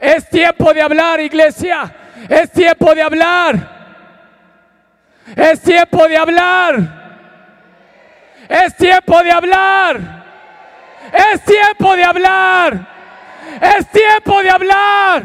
Es 0.00 0.28
tiempo 0.28 0.72
de 0.72 0.82
hablar, 0.82 1.20
iglesia. 1.20 1.94
Es 2.28 2.50
tiempo 2.50 2.94
de 2.94 3.02
hablar. 3.02 3.74
Es 5.36 5.60
tiempo 5.62 6.08
de 6.08 6.16
hablar. 6.16 7.04
Es 8.48 8.76
tiempo 8.76 9.22
de 9.22 9.30
hablar. 9.30 10.23
Es 11.14 11.44
tiempo 11.44 11.94
de 11.94 12.04
hablar. 12.04 12.88
Es 13.60 13.88
tiempo 13.90 14.42
de 14.42 14.50
hablar. 14.50 15.22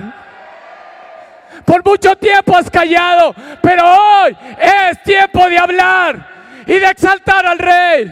Por 1.66 1.84
mucho 1.86 2.16
tiempo 2.16 2.56
has 2.56 2.70
callado, 2.70 3.34
pero 3.62 3.84
hoy 3.84 4.38
es 4.60 5.04
tiempo 5.04 5.50
de 5.50 5.58
hablar 5.58 6.28
y 6.66 6.74
de 6.74 6.90
exaltar 6.90 7.46
al 7.46 7.58
rey. 7.58 8.12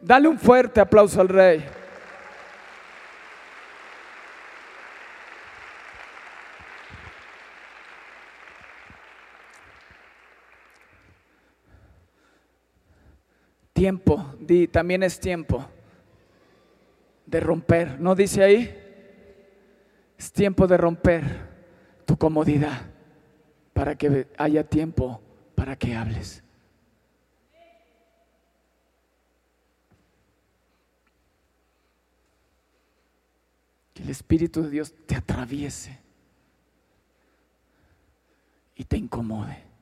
Dale 0.00 0.28
un 0.28 0.38
fuerte 0.38 0.80
aplauso 0.80 1.20
al 1.20 1.28
rey. 1.28 1.64
Tiempo, 13.74 14.34
di, 14.38 14.68
también 14.68 15.02
es 15.02 15.18
tiempo 15.18 15.68
de 17.26 17.40
romper. 17.40 18.00
¿No 18.00 18.14
dice 18.14 18.42
ahí? 18.42 18.80
Es 20.16 20.32
tiempo 20.32 20.68
de 20.68 20.76
romper 20.76 21.24
tu 22.06 22.16
comodidad 22.16 22.82
para 23.72 23.96
que 23.96 24.28
haya 24.38 24.62
tiempo 24.62 25.20
para 25.56 25.76
que 25.76 25.96
hables. 25.96 26.44
Que 33.92 34.04
el 34.04 34.10
Espíritu 34.10 34.62
de 34.62 34.70
Dios 34.70 34.94
te 35.06 35.16
atraviese 35.16 35.98
y 38.76 38.84
te 38.84 38.96
incomode. 38.96 39.73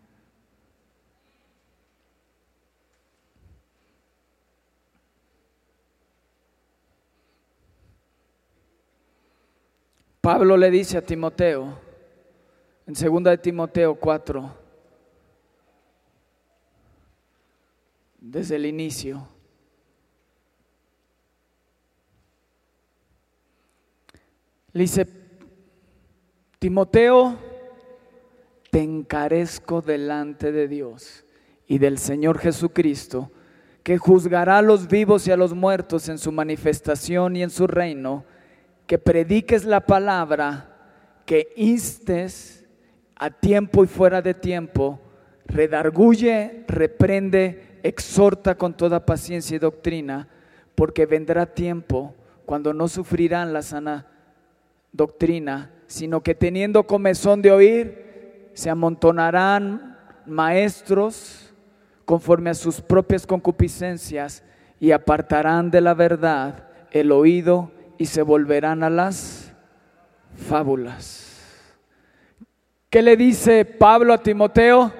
Pablo 10.22 10.56
le 10.56 10.70
dice 10.70 10.96
a 10.96 11.02
Timoteo, 11.02 11.80
en 12.86 12.94
2 12.94 13.24
de 13.24 13.38
Timoteo 13.38 13.96
4, 13.96 14.56
desde 18.20 18.54
el 18.54 18.66
inicio, 18.66 19.26
le 24.72 24.82
dice, 24.82 25.08
Timoteo, 26.60 27.36
te 28.70 28.80
encarezco 28.80 29.82
delante 29.82 30.52
de 30.52 30.68
Dios 30.68 31.24
y 31.66 31.78
del 31.78 31.98
Señor 31.98 32.38
Jesucristo, 32.38 33.32
que 33.82 33.98
juzgará 33.98 34.58
a 34.58 34.62
los 34.62 34.86
vivos 34.86 35.26
y 35.26 35.32
a 35.32 35.36
los 35.36 35.52
muertos 35.52 36.08
en 36.08 36.18
su 36.18 36.30
manifestación 36.30 37.34
y 37.34 37.42
en 37.42 37.50
su 37.50 37.66
reino 37.66 38.24
que 38.92 38.98
prediques 38.98 39.64
la 39.64 39.80
palabra, 39.80 40.68
que 41.24 41.54
instes 41.56 42.66
a 43.16 43.30
tiempo 43.30 43.82
y 43.84 43.86
fuera 43.86 44.20
de 44.20 44.34
tiempo, 44.34 45.00
redarguye, 45.46 46.66
reprende, 46.68 47.78
exhorta 47.82 48.54
con 48.56 48.76
toda 48.76 49.06
paciencia 49.06 49.56
y 49.56 49.60
doctrina, 49.60 50.28
porque 50.74 51.06
vendrá 51.06 51.46
tiempo 51.46 52.14
cuando 52.44 52.74
no 52.74 52.86
sufrirán 52.86 53.54
la 53.54 53.62
sana 53.62 54.08
doctrina, 54.92 55.70
sino 55.86 56.22
que 56.22 56.34
teniendo 56.34 56.86
comezón 56.86 57.40
de 57.40 57.50
oír, 57.50 58.50
se 58.52 58.68
amontonarán 58.68 59.96
maestros 60.26 61.54
conforme 62.04 62.50
a 62.50 62.54
sus 62.54 62.82
propias 62.82 63.26
concupiscencias 63.26 64.44
y 64.78 64.90
apartarán 64.90 65.70
de 65.70 65.80
la 65.80 65.94
verdad 65.94 66.68
el 66.90 67.10
oído 67.10 67.70
y 67.98 68.06
se 68.06 68.22
volverán 68.22 68.82
a 68.82 68.90
las 68.90 69.52
fábulas. 70.48 71.32
¿Qué 72.90 73.02
le 73.02 73.16
dice 73.16 73.64
Pablo 73.64 74.12
a 74.12 74.18
Timoteo? 74.18 74.92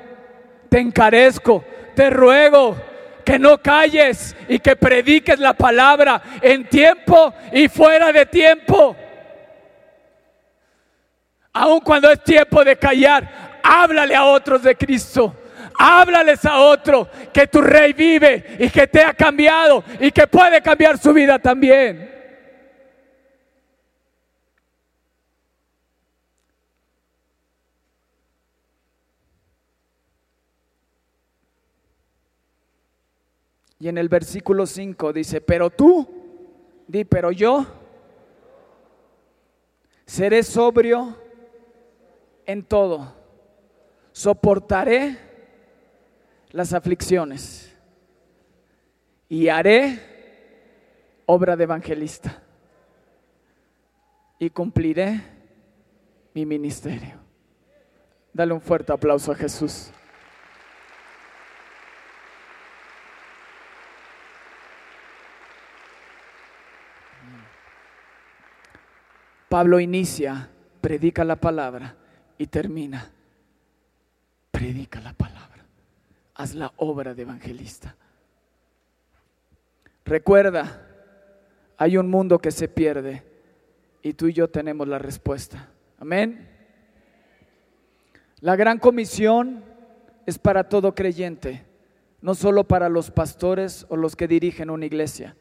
Te 0.68 0.78
encarezco, 0.78 1.64
te 1.94 2.09
ruego 2.09 2.76
que 3.24 3.38
no 3.38 3.59
calles 3.59 4.35
y 4.48 4.59
que 4.59 4.76
prediques 4.76 5.38
la 5.38 5.52
palabra 5.52 6.22
en 6.40 6.68
tiempo 6.68 7.35
y 7.52 7.68
fuera 7.68 8.12
de 8.12 8.26
tiempo. 8.26 8.96
Aun 11.52 11.81
cuando 11.81 12.11
es 12.11 12.22
tiempo 12.24 12.64
de 12.64 12.76
callar, 12.76 13.61
háblale 13.62 14.14
a 14.14 14.24
otros 14.24 14.62
de 14.62 14.74
Cristo. 14.74 15.37
Háblales 15.78 16.44
a 16.44 16.59
otro 16.61 17.09
que 17.33 17.46
tu 17.46 17.61
rey 17.61 17.92
vive 17.92 18.57
y 18.59 18.70
que 18.70 18.87
te 18.87 19.02
ha 19.02 19.12
cambiado 19.12 19.83
y 20.00 20.11
que 20.11 20.26
puede 20.26 20.62
cambiar 20.62 20.98
su 20.98 21.12
vida 21.12 21.38
también. 21.38 22.21
Y 33.83 33.88
en 33.88 33.99
el 33.99 34.09
versículo 34.09 34.64
5 34.64 35.12
dice, 35.12 35.40
pero 35.40 35.68
tú, 35.68 36.09
di, 36.87 37.05
pero 37.05 37.33
yo 37.33 37.66
seré 40.07 40.45
sobrio 40.45 41.18
en 42.47 42.62
todo, 42.62 43.12
soportaré 44.12 45.18
las 46.53 46.73
aflicciones 46.73 47.75
y 49.29 49.49
haré 49.49 49.99
obra 51.27 51.57
de 51.57 51.64
evangelista 51.64 52.40
y 54.38 54.49
cumpliré 54.51 55.25
mi 56.35 56.47
ministerio. 56.47 57.16
Dale 58.33 58.53
un 58.53 58.61
fuerte 58.61 58.92
aplauso 58.92 59.33
a 59.33 59.35
Jesús. 59.35 59.90
Pablo 69.53 69.79
inicia, 69.81 70.49
predica 70.81 71.25
la 71.25 71.37
palabra 71.37 71.95
y 72.38 72.47
termina, 72.47 73.11
predica 74.51 74.99
la 74.99 75.12
palabra. 75.12 75.67
Haz 76.37 76.55
la 76.55 76.73
obra 76.79 77.12
de 77.12 77.21
evangelista. 77.21 77.95
Recuerda, 80.07 80.88
hay 81.77 81.99
un 81.99 82.09
mundo 82.09 82.38
que 82.38 82.51
se 82.51 82.67
pierde 82.67 83.25
y 84.01 84.15
tú 84.15 84.29
y 84.29 84.33
yo 84.33 84.49
tenemos 84.49 84.88
la 84.88 84.99
respuesta. 84.99 85.69
Amén. 85.99 86.49
La 88.41 88.57
gran 88.57 88.79
comisión 88.79 89.62
es 90.25 90.38
para 90.38 90.71
todo 90.71 90.95
creyente, 90.95 91.62
no 92.23 92.35
solo 92.35 92.65
para 92.65 92.88
los 92.88 93.11
pastores 93.11 93.85
o 93.91 93.99
los 93.99 94.17
que 94.17 94.27
dirigen 94.27 94.71
una 94.71 94.87
iglesia. 94.87 95.37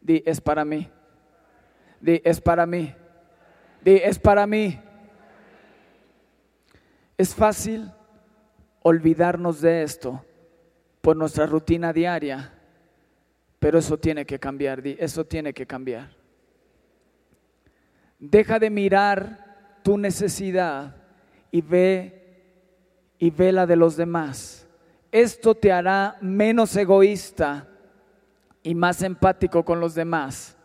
Di, 0.00 0.20
es 0.26 0.40
para 0.40 0.64
mí. 0.64 0.90
Di, 2.00 2.20
es 2.24 2.40
para 2.40 2.66
mí 2.66 2.92
es 3.84 4.18
para 4.18 4.46
mí. 4.46 4.78
Es 7.18 7.34
fácil 7.34 7.90
olvidarnos 8.82 9.60
de 9.60 9.82
esto 9.82 10.24
por 11.00 11.16
nuestra 11.16 11.46
rutina 11.46 11.92
diaria, 11.92 12.52
pero 13.58 13.78
eso 13.78 13.98
tiene 13.98 14.24
que 14.24 14.38
cambiar, 14.38 14.86
eso 14.86 15.24
tiene 15.24 15.52
que 15.52 15.66
cambiar. 15.66 16.10
Deja 18.18 18.58
de 18.58 18.70
mirar 18.70 19.80
tu 19.82 19.98
necesidad 19.98 20.96
y 21.50 21.60
ve 21.60 22.22
y 23.18 23.30
ve 23.30 23.52
la 23.52 23.66
de 23.66 23.76
los 23.76 23.96
demás. 23.96 24.66
Esto 25.10 25.54
te 25.54 25.70
hará 25.70 26.16
menos 26.20 26.74
egoísta 26.76 27.68
y 28.62 28.74
más 28.74 29.02
empático 29.02 29.64
con 29.64 29.80
los 29.80 29.94
demás 29.94 30.56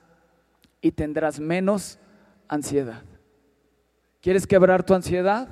y 0.82 0.92
tendrás 0.92 1.40
menos 1.40 2.00
ansiedad. 2.48 3.04
¿Quieres 4.22 4.46
quebrar 4.48 4.84
tu 4.84 4.94
ansiedad? 4.94 5.48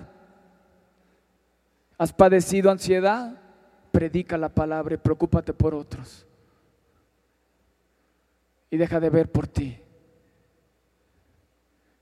¿Has 1.98 2.12
padecido 2.12 2.72
ansiedad? 2.72 3.42
Predica 3.92 4.38
la 4.38 4.50
palabra 4.50 4.96
y 4.96 4.98
preocúpate 4.98 5.54
por 5.54 5.74
otros. 5.74 6.26
Y 8.70 8.78
deja 8.78 9.00
de 9.00 9.10
ver 9.10 9.32
por 9.32 9.48
ti. 9.48 9.80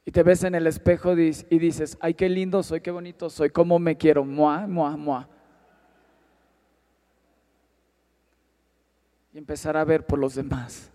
Y 0.06 0.12
te 0.12 0.24
ves 0.24 0.44
en 0.44 0.56
el 0.56 0.68
espejo 0.68 1.18
y 1.18 1.60
dices, 1.60 1.98
ay, 2.02 2.14
qué 2.14 2.28
lindo 2.28 2.62
soy, 2.62 2.82
qué 2.82 2.92
bonito 2.92 3.30
soy, 3.30 3.50
cómo 3.50 3.80
me 3.80 3.96
quiero, 3.96 4.26
mua, 4.26 4.68
mua, 4.68 4.98
mua. 4.98 5.30
Y 9.34 9.38
empezar 9.38 9.78
a 9.78 9.86
ver 9.86 10.06
por 10.06 10.20
los 10.20 10.36
demás. 10.36 10.93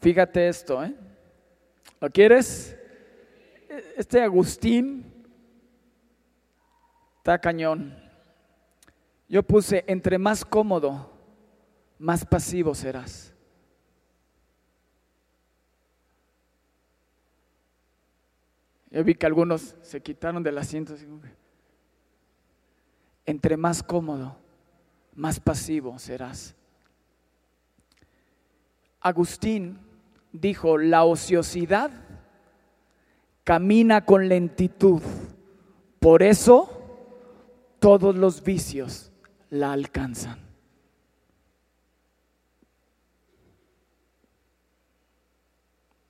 Fíjate 0.00 0.48
esto, 0.48 0.84
¿eh? 0.84 0.94
¿Lo 2.00 2.08
quieres? 2.10 2.76
Este 3.96 4.22
Agustín 4.22 5.04
está 7.18 7.38
cañón. 7.38 7.96
Yo 9.28 9.42
puse, 9.42 9.84
entre 9.88 10.16
más 10.18 10.44
cómodo, 10.44 11.12
más 11.98 12.24
pasivo 12.24 12.74
serás. 12.74 13.34
Yo 18.90 19.04
vi 19.04 19.14
que 19.14 19.26
algunos 19.26 19.74
se 19.82 20.00
quitaron 20.00 20.42
del 20.42 20.56
asiento. 20.56 20.94
Entre 23.26 23.56
más 23.56 23.82
cómodo, 23.82 24.36
más 25.14 25.40
pasivo 25.40 25.98
serás. 25.98 26.54
Agustín 29.00 29.87
dijo, 30.32 30.78
la 30.78 31.04
ociosidad 31.04 31.90
camina 33.44 34.04
con 34.04 34.28
lentitud. 34.28 35.02
Por 36.00 36.22
eso 36.22 36.78
todos 37.78 38.14
los 38.14 38.42
vicios 38.42 39.10
la 39.50 39.72
alcanzan. 39.72 40.38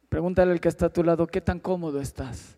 Pregúntale 0.09 0.52
al 0.52 0.61
que 0.61 0.68
está 0.68 0.87
a 0.87 0.92
tu 0.92 1.04
lado, 1.04 1.26
¿qué 1.26 1.40
tan 1.40 1.61
cómodo 1.61 2.00
estás? 2.00 2.57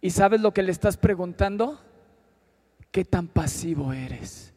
¿Y 0.00 0.10
sabes 0.10 0.40
lo 0.40 0.52
que 0.52 0.62
le 0.62 0.72
estás 0.72 0.96
preguntando? 0.96 1.78
¿Qué 2.90 3.04
tan 3.04 3.28
pasivo 3.28 3.92
eres? 3.92 4.54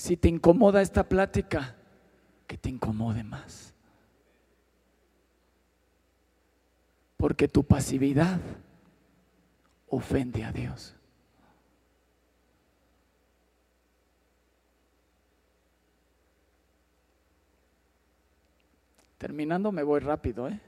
Si 0.00 0.16
te 0.16 0.28
incomoda 0.28 0.80
esta 0.80 1.06
plática, 1.06 1.76
que 2.46 2.56
te 2.56 2.70
incomode 2.70 3.22
más. 3.22 3.74
Porque 7.18 7.48
tu 7.48 7.62
pasividad 7.62 8.40
ofende 9.88 10.42
a 10.42 10.52
Dios. 10.52 10.96
Terminando 19.18 19.70
me 19.70 19.82
voy 19.82 20.00
rápido, 20.00 20.48
¿eh? 20.48 20.58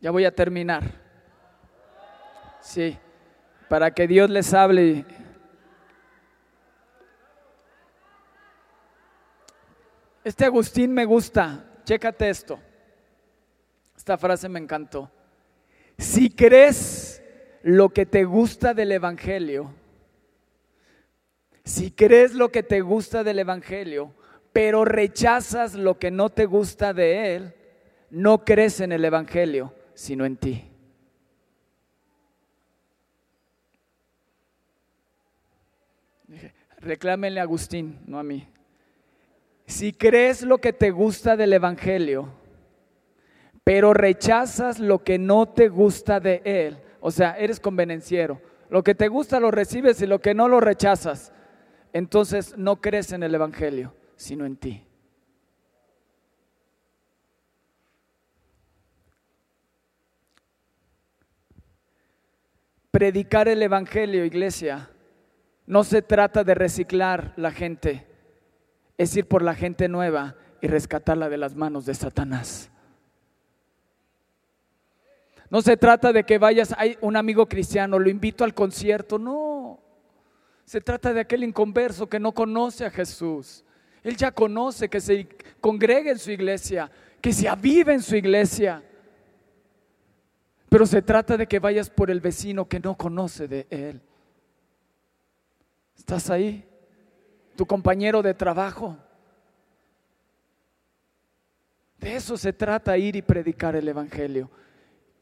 Ya 0.00 0.12
voy 0.12 0.24
a 0.24 0.32
terminar. 0.32 1.09
Sí, 2.70 2.96
para 3.68 3.92
que 3.92 4.06
Dios 4.06 4.30
les 4.30 4.54
hable. 4.54 5.04
Este 10.22 10.44
Agustín 10.44 10.92
me 10.92 11.04
gusta, 11.04 11.64
chécate 11.82 12.30
esto. 12.30 12.60
Esta 13.96 14.16
frase 14.16 14.48
me 14.48 14.60
encantó. 14.60 15.10
Si 15.98 16.30
crees 16.30 17.20
lo 17.64 17.88
que 17.88 18.06
te 18.06 18.22
gusta 18.22 18.72
del 18.72 18.92
Evangelio, 18.92 19.74
si 21.64 21.90
crees 21.90 22.34
lo 22.34 22.52
que 22.52 22.62
te 22.62 22.82
gusta 22.82 23.24
del 23.24 23.40
Evangelio, 23.40 24.14
pero 24.52 24.84
rechazas 24.84 25.74
lo 25.74 25.98
que 25.98 26.12
no 26.12 26.30
te 26.30 26.46
gusta 26.46 26.94
de 26.94 27.34
él, 27.34 27.54
no 28.10 28.44
crees 28.44 28.78
en 28.78 28.92
el 28.92 29.04
Evangelio, 29.04 29.74
sino 29.92 30.24
en 30.24 30.36
ti. 30.36 30.69
Reclámenle 36.80 37.40
a 37.40 37.44
Agustín, 37.44 37.98
no 38.06 38.18
a 38.18 38.22
mí. 38.22 38.48
Si 39.66 39.92
crees 39.92 40.42
lo 40.42 40.58
que 40.58 40.72
te 40.72 40.90
gusta 40.90 41.36
del 41.36 41.52
Evangelio, 41.52 42.28
pero 43.62 43.94
rechazas 43.94 44.80
lo 44.80 45.04
que 45.04 45.18
no 45.18 45.46
te 45.46 45.68
gusta 45.68 46.18
de 46.18 46.42
él, 46.44 46.78
o 47.00 47.10
sea, 47.10 47.38
eres 47.38 47.60
convenenciero, 47.60 48.40
lo 48.68 48.82
que 48.82 48.94
te 48.94 49.08
gusta 49.08 49.38
lo 49.38 49.50
recibes 49.50 50.00
y 50.02 50.06
lo 50.06 50.20
que 50.20 50.34
no 50.34 50.48
lo 50.48 50.60
rechazas, 50.60 51.32
entonces 51.92 52.56
no 52.56 52.80
crees 52.80 53.12
en 53.12 53.22
el 53.22 53.34
Evangelio, 53.34 53.94
sino 54.16 54.44
en 54.44 54.56
ti. 54.56 54.84
Predicar 62.90 63.46
el 63.46 63.62
Evangelio, 63.62 64.24
iglesia, 64.24 64.90
no 65.70 65.84
se 65.84 66.02
trata 66.02 66.42
de 66.42 66.56
reciclar 66.56 67.32
la 67.36 67.52
gente, 67.52 68.04
es 68.98 69.16
ir 69.16 69.28
por 69.28 69.40
la 69.40 69.54
gente 69.54 69.88
nueva 69.88 70.34
y 70.60 70.66
rescatarla 70.66 71.28
de 71.28 71.36
las 71.36 71.54
manos 71.54 71.86
de 71.86 71.94
Satanás. 71.94 72.72
No 75.48 75.62
se 75.62 75.76
trata 75.76 76.12
de 76.12 76.24
que 76.24 76.38
vayas, 76.38 76.74
hay 76.76 76.98
un 77.00 77.16
amigo 77.16 77.46
cristiano, 77.46 78.00
lo 78.00 78.10
invito 78.10 78.42
al 78.42 78.52
concierto, 78.52 79.16
no. 79.16 79.78
Se 80.64 80.80
trata 80.80 81.12
de 81.12 81.20
aquel 81.20 81.44
inconverso 81.44 82.08
que 82.08 82.18
no 82.18 82.32
conoce 82.32 82.84
a 82.84 82.90
Jesús. 82.90 83.64
Él 84.02 84.16
ya 84.16 84.32
conoce 84.32 84.88
que 84.88 85.00
se 85.00 85.28
congregue 85.60 86.10
en 86.10 86.18
su 86.18 86.32
iglesia, 86.32 86.90
que 87.20 87.32
se 87.32 87.48
avive 87.48 87.92
en 87.92 88.02
su 88.02 88.16
iglesia. 88.16 88.82
Pero 90.68 90.84
se 90.84 91.00
trata 91.00 91.36
de 91.36 91.46
que 91.46 91.60
vayas 91.60 91.90
por 91.90 92.10
el 92.10 92.20
vecino 92.20 92.68
que 92.68 92.80
no 92.80 92.96
conoce 92.96 93.46
de 93.46 93.68
Él. 93.70 94.02
¿Estás 96.00 96.30
ahí? 96.30 96.66
Tu 97.56 97.66
compañero 97.66 98.22
de 98.22 98.32
trabajo. 98.32 98.96
De 101.98 102.16
eso 102.16 102.38
se 102.38 102.54
trata 102.54 102.96
ir 102.96 103.16
y 103.16 103.22
predicar 103.22 103.76
el 103.76 103.86
Evangelio. 103.86 104.50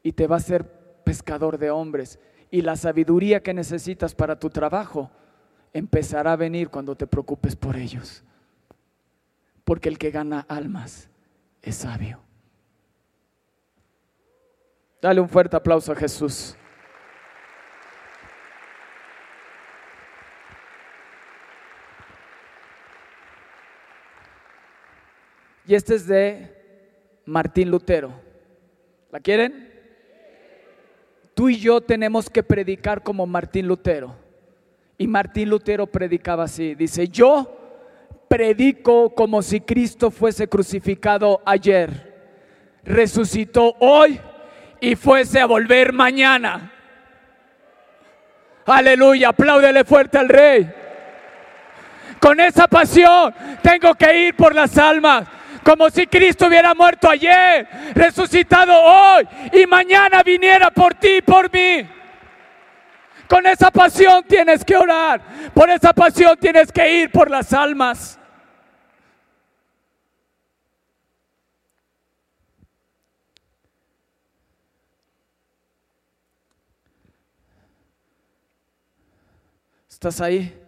Y 0.03 0.13
te 0.13 0.25
va 0.25 0.37
a 0.37 0.39
ser 0.39 0.63
pescador 1.03 1.57
de 1.57 1.69
hombres. 1.69 2.17
Y 2.49 2.61
la 2.61 2.77
sabiduría 2.77 3.43
que 3.43 3.53
necesitas 3.53 4.15
para 4.15 4.39
tu 4.39 4.49
trabajo 4.49 5.11
empezará 5.73 6.31
a 6.31 6.37
venir 6.37 6.69
cuando 6.69 6.95
te 6.95 7.07
preocupes 7.07 7.57
por 7.57 7.75
ellos. 7.75 8.23
Porque 9.65 9.89
el 9.89 9.97
que 9.97 10.11
gana 10.11 10.45
almas 10.47 11.09
es 11.61 11.75
sabio. 11.75 12.21
Dale 15.01 15.19
un 15.19 15.27
fuerte 15.27 15.57
aplauso 15.57 15.91
a 15.91 15.95
Jesús. 15.95 16.55
Y 25.69 25.75
este 25.75 25.93
es 25.93 26.07
de 26.07 26.51
Martín 27.27 27.69
Lutero. 27.69 28.11
¿La 29.11 29.19
quieren? 29.19 29.71
Tú 31.35 31.47
y 31.47 31.57
yo 31.57 31.79
tenemos 31.79 32.27
que 32.27 32.41
predicar 32.41 33.03
como 33.03 33.27
Martín 33.27 33.67
Lutero. 33.67 34.15
Y 34.97 35.05
Martín 35.05 35.47
Lutero 35.47 35.85
predicaba 35.85 36.45
así. 36.45 36.73
Dice, 36.73 37.07
yo 37.07 37.55
predico 38.27 39.13
como 39.13 39.43
si 39.43 39.61
Cristo 39.61 40.09
fuese 40.09 40.47
crucificado 40.47 41.39
ayer, 41.45 42.15
resucitó 42.83 43.75
hoy 43.79 44.19
y 44.81 44.95
fuese 44.95 45.39
a 45.39 45.45
volver 45.45 45.93
mañana. 45.93 46.73
Aleluya, 48.65 49.29
apláudele 49.29 49.83
fuerte 49.83 50.17
al 50.17 50.29
rey. 50.29 50.67
Con 52.19 52.39
esa 52.39 52.67
pasión 52.67 53.35
tengo 53.61 53.93
que 53.93 54.29
ir 54.29 54.35
por 54.35 54.55
las 54.55 54.75
almas. 54.75 55.27
Como 55.63 55.89
si 55.89 56.07
Cristo 56.07 56.47
hubiera 56.47 56.73
muerto 56.73 57.09
ayer, 57.09 57.67
resucitado 57.93 58.73
hoy 58.73 59.27
y 59.53 59.65
mañana 59.65 60.23
viniera 60.23 60.71
por 60.71 60.95
ti 60.95 61.17
y 61.17 61.21
por 61.21 61.51
mí. 61.51 61.87
Con 63.27 63.45
esa 63.45 63.69
pasión 63.69 64.23
tienes 64.23 64.65
que 64.65 64.75
orar. 64.75 65.21
Por 65.53 65.69
esa 65.69 65.93
pasión 65.93 66.35
tienes 66.39 66.71
que 66.71 67.01
ir 67.01 67.11
por 67.11 67.29
las 67.29 67.53
almas. 67.53 68.19
¿Estás 79.89 80.21
ahí? 80.21 80.58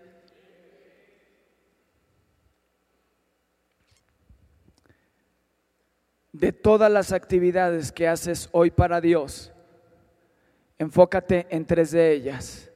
De 6.42 6.52
todas 6.52 6.92
las 6.92 7.12
actividades 7.12 7.92
que 7.92 8.08
haces 8.08 8.50
hoy 8.52 8.72
para 8.72 9.00
Dios, 9.00 9.52
enfócate 10.80 11.46
en 11.52 11.68
tres 11.68 11.92
de 11.92 12.12
ellas 12.14 12.72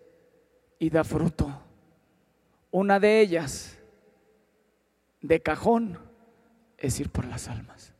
y 0.77 0.91
da 0.91 1.03
fruto. 1.03 1.63
Una 2.69 2.99
de 2.99 3.19
ellas, 3.21 3.79
de 5.19 5.41
cajón, 5.41 5.97
es 6.77 6.99
ir 6.99 7.09
por 7.09 7.25
las 7.25 7.47
almas. 7.47 7.91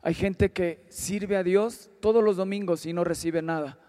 Hay 0.00 0.14
gente 0.14 0.52
que 0.52 0.86
sirve 0.88 1.36
a 1.36 1.42
Dios 1.42 1.90
todos 1.98 2.22
los 2.22 2.36
domingos 2.36 2.86
y 2.86 2.92
no 2.92 3.02
recibe 3.02 3.42
nada 3.42 3.80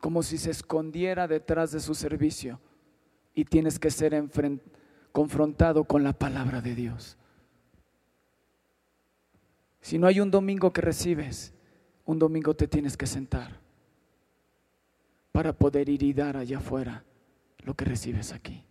como 0.00 0.22
si 0.22 0.36
se 0.36 0.50
escondiera 0.50 1.26
detrás 1.26 1.72
de 1.72 1.80
su 1.80 1.94
servicio 1.94 2.60
y 3.32 3.46
tienes 3.46 3.78
que 3.78 3.90
ser 3.90 4.22
confrontado 5.12 5.84
con 5.84 6.04
la 6.04 6.12
palabra 6.12 6.60
de 6.60 6.74
Dios. 6.74 7.16
Si 9.80 9.98
no 9.98 10.06
hay 10.06 10.20
un 10.20 10.30
domingo 10.30 10.72
que 10.72 10.80
recibes, 10.80 11.52
un 12.04 12.18
domingo 12.18 12.54
te 12.54 12.68
tienes 12.68 12.96
que 12.96 13.06
sentar 13.06 13.58
para 15.32 15.52
poder 15.52 15.88
ir 15.88 16.02
y 16.02 16.12
dar 16.12 16.36
allá 16.36 16.58
afuera 16.58 17.04
lo 17.64 17.74
que 17.74 17.84
recibes 17.84 18.32
aquí. 18.32 18.64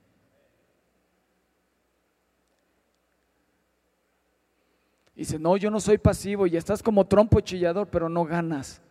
Dice, 5.15 5.37
no, 5.37 5.57
yo 5.57 5.69
no 5.69 5.79
soy 5.79 5.97
pasivo 5.97 6.47
y 6.47 6.55
estás 6.55 6.81
como 6.81 7.05
trompo 7.05 7.41
chillador, 7.41 7.87
pero 7.89 8.07
no 8.07 8.23
ganas 8.23 8.81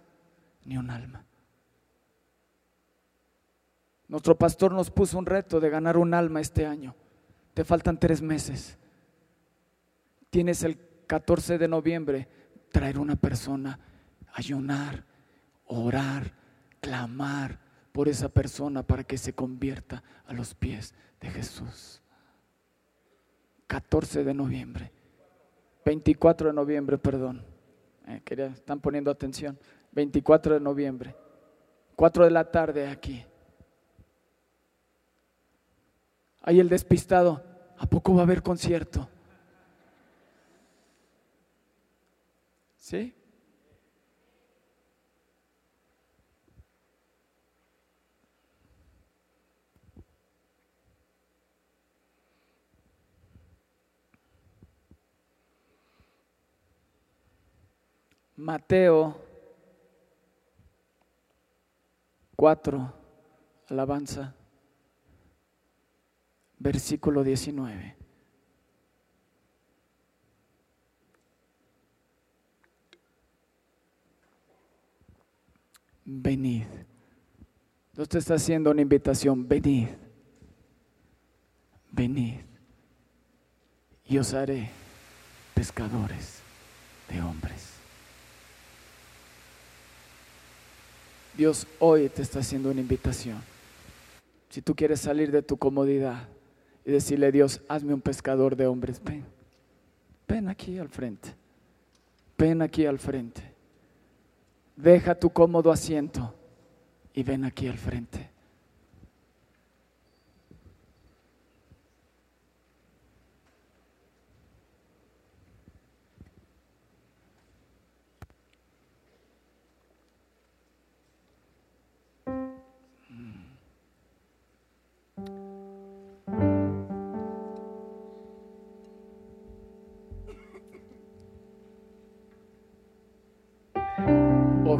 ni 0.64 0.76
un 0.76 0.90
alma. 0.90 1.24
Nuestro 4.08 4.36
pastor 4.36 4.72
nos 4.72 4.90
puso 4.90 5.18
un 5.18 5.26
reto 5.26 5.60
de 5.60 5.70
ganar 5.70 5.96
un 5.96 6.14
alma 6.14 6.40
este 6.40 6.66
año. 6.66 6.94
Te 7.54 7.64
faltan 7.64 7.98
tres 7.98 8.22
meses. 8.22 8.76
Tienes 10.30 10.62
el 10.64 10.76
14 11.08 11.58
de 11.58 11.66
noviembre 11.66 12.28
traer 12.70 12.98
una 12.98 13.16
persona, 13.16 13.80
ayunar, 14.34 15.04
orar, 15.66 16.32
clamar 16.80 17.58
por 17.90 18.08
esa 18.08 18.28
persona 18.28 18.84
para 18.84 19.02
que 19.02 19.18
se 19.18 19.32
convierta 19.32 20.04
a 20.26 20.34
los 20.34 20.54
pies 20.54 20.94
de 21.20 21.30
Jesús. 21.30 22.00
14 23.66 24.22
de 24.22 24.34
noviembre. 24.34 24.92
24 25.84 26.48
de 26.48 26.54
noviembre, 26.54 26.98
perdón. 26.98 27.42
Eh, 28.06 28.22
están 28.54 28.80
poniendo 28.80 29.10
atención. 29.10 29.58
24 29.92 30.54
de 30.54 30.60
noviembre. 30.60 31.16
4 31.96 32.24
de 32.24 32.30
la 32.30 32.50
tarde 32.50 32.86
aquí. 32.86 33.24
Ahí 36.42 36.60
el 36.60 36.68
despistado, 36.68 37.42
¿a 37.78 37.86
poco 37.86 38.14
va 38.14 38.20
a 38.20 38.24
haber 38.24 38.42
concierto? 38.42 39.08
¿Sí? 42.88 43.12
Mateo 58.36 59.20
4, 62.36 62.94
alabanza 63.68 64.34
versículo 66.58 67.22
19. 67.22 67.97
Venid. 76.10 76.64
Dios 77.92 78.08
te 78.08 78.16
está 78.16 78.34
haciendo 78.34 78.70
una 78.70 78.80
invitación. 78.80 79.46
Venid. 79.46 79.88
Venid. 81.90 82.40
Y 84.06 84.16
os 84.16 84.32
haré 84.32 84.70
pescadores 85.54 86.40
de 87.10 87.20
hombres. 87.20 87.74
Dios 91.36 91.66
hoy 91.78 92.08
te 92.08 92.22
está 92.22 92.38
haciendo 92.38 92.70
una 92.70 92.80
invitación. 92.80 93.42
Si 94.48 94.62
tú 94.62 94.74
quieres 94.74 95.00
salir 95.00 95.30
de 95.30 95.42
tu 95.42 95.58
comodidad, 95.58 96.26
y 96.86 96.90
decirle, 96.90 97.30
Dios, 97.30 97.60
hazme 97.68 97.92
un 97.92 98.00
pescador 98.00 98.56
de 98.56 98.66
hombres. 98.66 98.98
Ven, 99.04 99.22
ven 100.26 100.48
aquí 100.48 100.78
al 100.78 100.88
frente. 100.88 101.34
Ven 102.38 102.62
aquí 102.62 102.86
al 102.86 102.98
frente. 102.98 103.57
Deja 104.78 105.16
tu 105.16 105.30
cómodo 105.30 105.72
asiento 105.72 106.32
y 107.12 107.24
ven 107.24 107.44
aquí 107.44 107.66
al 107.66 107.78
frente. 107.78 108.30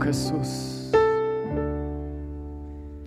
Jesús. 0.01 0.91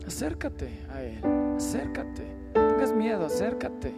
acércate 0.06 0.70
a 0.94 1.02
Él, 1.02 1.20
acércate. 1.56 2.24
No 2.54 2.68
tengas 2.68 2.94
miedo, 2.94 3.26
acércate. 3.26 3.94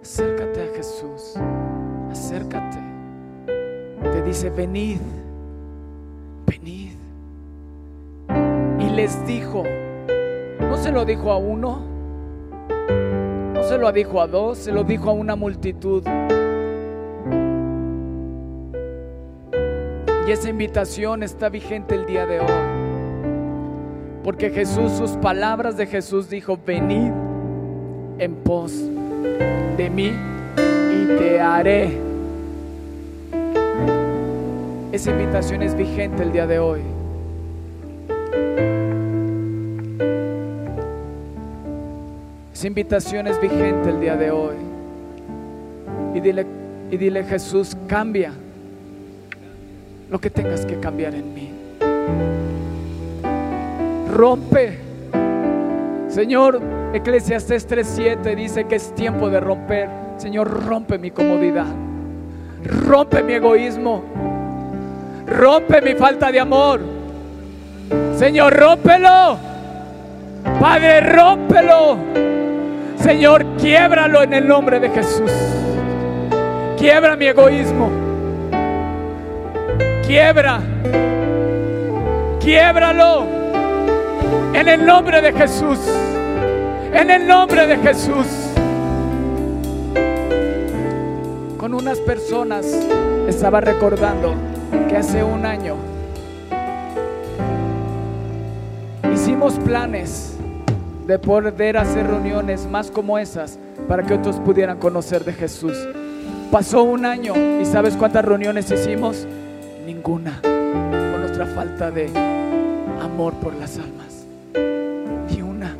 Acércate 0.00 0.62
a 0.62 0.76
Jesús, 0.76 1.34
acércate. 2.10 2.78
Te 4.02 4.22
dice, 4.22 4.50
venid, 4.50 5.00
venid. 6.46 6.92
Y 8.78 8.90
les 8.90 9.26
dijo, 9.26 9.64
no 10.60 10.76
se 10.76 10.92
lo 10.92 11.04
dijo 11.04 11.32
a 11.32 11.38
uno, 11.38 11.80
no 13.54 13.62
se 13.62 13.78
lo 13.78 13.90
dijo 13.92 14.20
a 14.20 14.26
dos, 14.26 14.58
se 14.58 14.72
lo 14.72 14.84
dijo 14.84 15.10
a 15.10 15.14
una 15.14 15.36
multitud. 15.36 16.04
Y 20.26 20.30
esa 20.30 20.48
invitación 20.48 21.22
está 21.22 21.50
vigente 21.50 21.94
el 21.94 22.06
día 22.06 22.24
de 22.24 22.40
hoy. 22.40 22.46
Porque 24.22 24.48
Jesús, 24.48 24.92
sus 24.92 25.10
palabras 25.18 25.76
de 25.76 25.86
Jesús 25.86 26.30
dijo, 26.30 26.58
venid 26.64 27.12
en 28.18 28.34
pos 28.36 28.72
de 29.76 29.90
mí 29.90 30.12
y 30.56 31.18
te 31.18 31.40
haré. 31.40 31.98
Esa 34.92 35.10
invitación 35.10 35.62
es 35.62 35.76
vigente 35.76 36.22
el 36.22 36.32
día 36.32 36.46
de 36.46 36.58
hoy. 36.58 36.80
Esa 42.54 42.66
invitación 42.66 43.26
es 43.26 43.38
vigente 43.38 43.90
el 43.90 44.00
día 44.00 44.16
de 44.16 44.30
hoy. 44.30 44.56
Y 46.14 46.20
dile, 46.20 46.46
y 46.90 46.96
dile 46.96 47.24
Jesús, 47.24 47.76
cambia 47.86 48.32
lo 50.10 50.20
que 50.20 50.30
tengas 50.30 50.64
que 50.66 50.78
cambiar 50.78 51.14
en 51.14 51.34
mí. 51.34 51.50
Rompe. 54.12 54.78
Señor, 56.08 56.60
Eclesiastes 56.92 57.66
3:7 57.66 58.36
dice 58.36 58.64
que 58.64 58.76
es 58.76 58.94
tiempo 58.94 59.28
de 59.28 59.40
romper. 59.40 59.88
Señor, 60.16 60.64
rompe 60.66 60.98
mi 60.98 61.10
comodidad. 61.10 61.66
Rompe 62.86 63.22
mi 63.22 63.32
egoísmo. 63.32 64.02
Rompe 65.26 65.82
mi 65.82 65.94
falta 65.94 66.30
de 66.30 66.40
amor. 66.40 66.80
Señor, 68.16 68.54
rómpelo. 68.54 69.36
Padre, 70.60 71.00
rómpelo. 71.00 71.96
Señor, 72.96 73.44
quiebralo 73.58 74.22
en 74.22 74.34
el 74.34 74.46
nombre 74.46 74.78
de 74.78 74.88
Jesús. 74.90 75.32
Quiebra 76.78 77.16
mi 77.16 77.26
egoísmo. 77.26 78.13
Quiebra. 80.14 80.60
Quiebralo. 82.38 83.26
En 84.54 84.68
el 84.68 84.86
nombre 84.86 85.20
de 85.20 85.32
Jesús. 85.32 85.80
En 86.92 87.10
el 87.10 87.26
nombre 87.26 87.66
de 87.66 87.76
Jesús. 87.78 88.28
Con 91.58 91.74
unas 91.74 91.98
personas 91.98 92.64
estaba 93.26 93.60
recordando 93.60 94.36
que 94.88 94.96
hace 94.96 95.24
un 95.24 95.44
año 95.44 95.74
hicimos 99.12 99.54
planes 99.54 100.36
de 101.08 101.18
poder 101.18 101.76
hacer 101.76 102.06
reuniones 102.06 102.66
más 102.66 102.88
como 102.88 103.18
esas 103.18 103.58
para 103.88 104.04
que 104.04 104.14
otros 104.14 104.36
pudieran 104.36 104.78
conocer 104.78 105.24
de 105.24 105.32
Jesús. 105.32 105.76
Pasó 106.52 106.84
un 106.84 107.04
año 107.04 107.34
y 107.60 107.64
¿sabes 107.64 107.96
cuántas 107.96 108.24
reuniones 108.24 108.70
hicimos? 108.70 109.26
Ninguna. 109.84 110.40
Por 110.40 111.20
nuestra 111.20 111.46
falta 111.46 111.90
de 111.90 112.08
amor 113.02 113.34
por 113.34 113.54
las 113.54 113.76
almas. 113.78 114.24
Ni 115.30 115.42
una. 115.42 115.76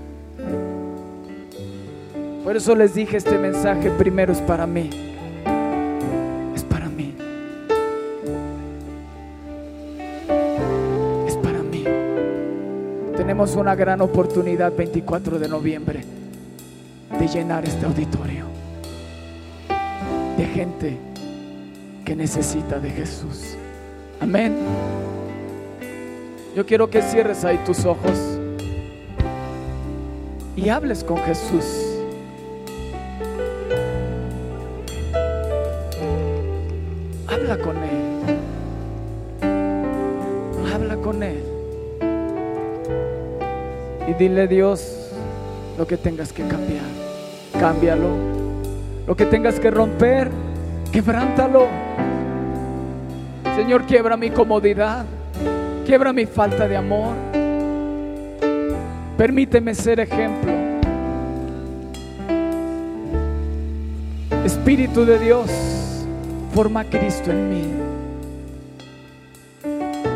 Por 2.44 2.56
eso 2.56 2.74
les 2.74 2.94
dije 2.94 3.16
este 3.16 3.38
mensaje 3.38 3.90
primero 3.90 4.32
es 4.32 4.40
para 4.42 4.66
mí. 4.66 4.90
Es 6.54 6.62
para 6.64 6.88
mí. 6.88 7.14
Es 11.26 11.36
para 11.36 11.62
mí. 11.62 11.84
Tenemos 13.16 13.56
una 13.56 13.74
gran 13.74 14.02
oportunidad 14.02 14.72
24 14.76 15.38
de 15.38 15.48
noviembre 15.48 16.04
de 17.18 17.28
llenar 17.28 17.64
este 17.64 17.86
auditorio 17.86 18.44
de 20.36 20.44
gente 20.46 20.98
que 22.04 22.14
necesita 22.14 22.78
de 22.78 22.90
Jesús. 22.90 23.56
Amén. 24.20 24.56
Yo 26.54 26.64
quiero 26.64 26.88
que 26.88 27.02
cierres 27.02 27.44
ahí 27.44 27.58
tus 27.66 27.84
ojos 27.84 28.18
y 30.56 30.68
hables 30.68 31.02
con 31.02 31.18
Jesús. 31.18 31.64
Habla 37.26 37.58
con 37.58 37.76
Él. 37.76 38.38
Habla 40.72 40.96
con 40.96 41.22
Él. 41.22 41.42
Y 44.08 44.14
dile 44.14 44.46
Dios 44.46 45.10
lo 45.76 45.86
que 45.86 45.96
tengas 45.96 46.32
que 46.32 46.46
cambiar. 46.46 46.84
Cámbialo. 47.58 48.10
Lo 49.06 49.16
que 49.16 49.26
tengas 49.26 49.58
que 49.58 49.70
romper, 49.70 50.30
quebrántalo. 50.92 51.66
Señor, 53.56 53.84
quiebra 53.86 54.16
mi 54.16 54.30
comodidad. 54.30 55.04
Quiebra 55.86 56.12
mi 56.12 56.26
falta 56.26 56.66
de 56.66 56.76
amor. 56.76 57.14
Permíteme 59.16 59.74
ser 59.74 60.00
ejemplo. 60.00 60.52
Espíritu 64.44 65.04
de 65.04 65.18
Dios, 65.18 65.50
forma 66.52 66.84
Cristo 66.84 67.30
en 67.30 67.48
mí. 67.48 67.64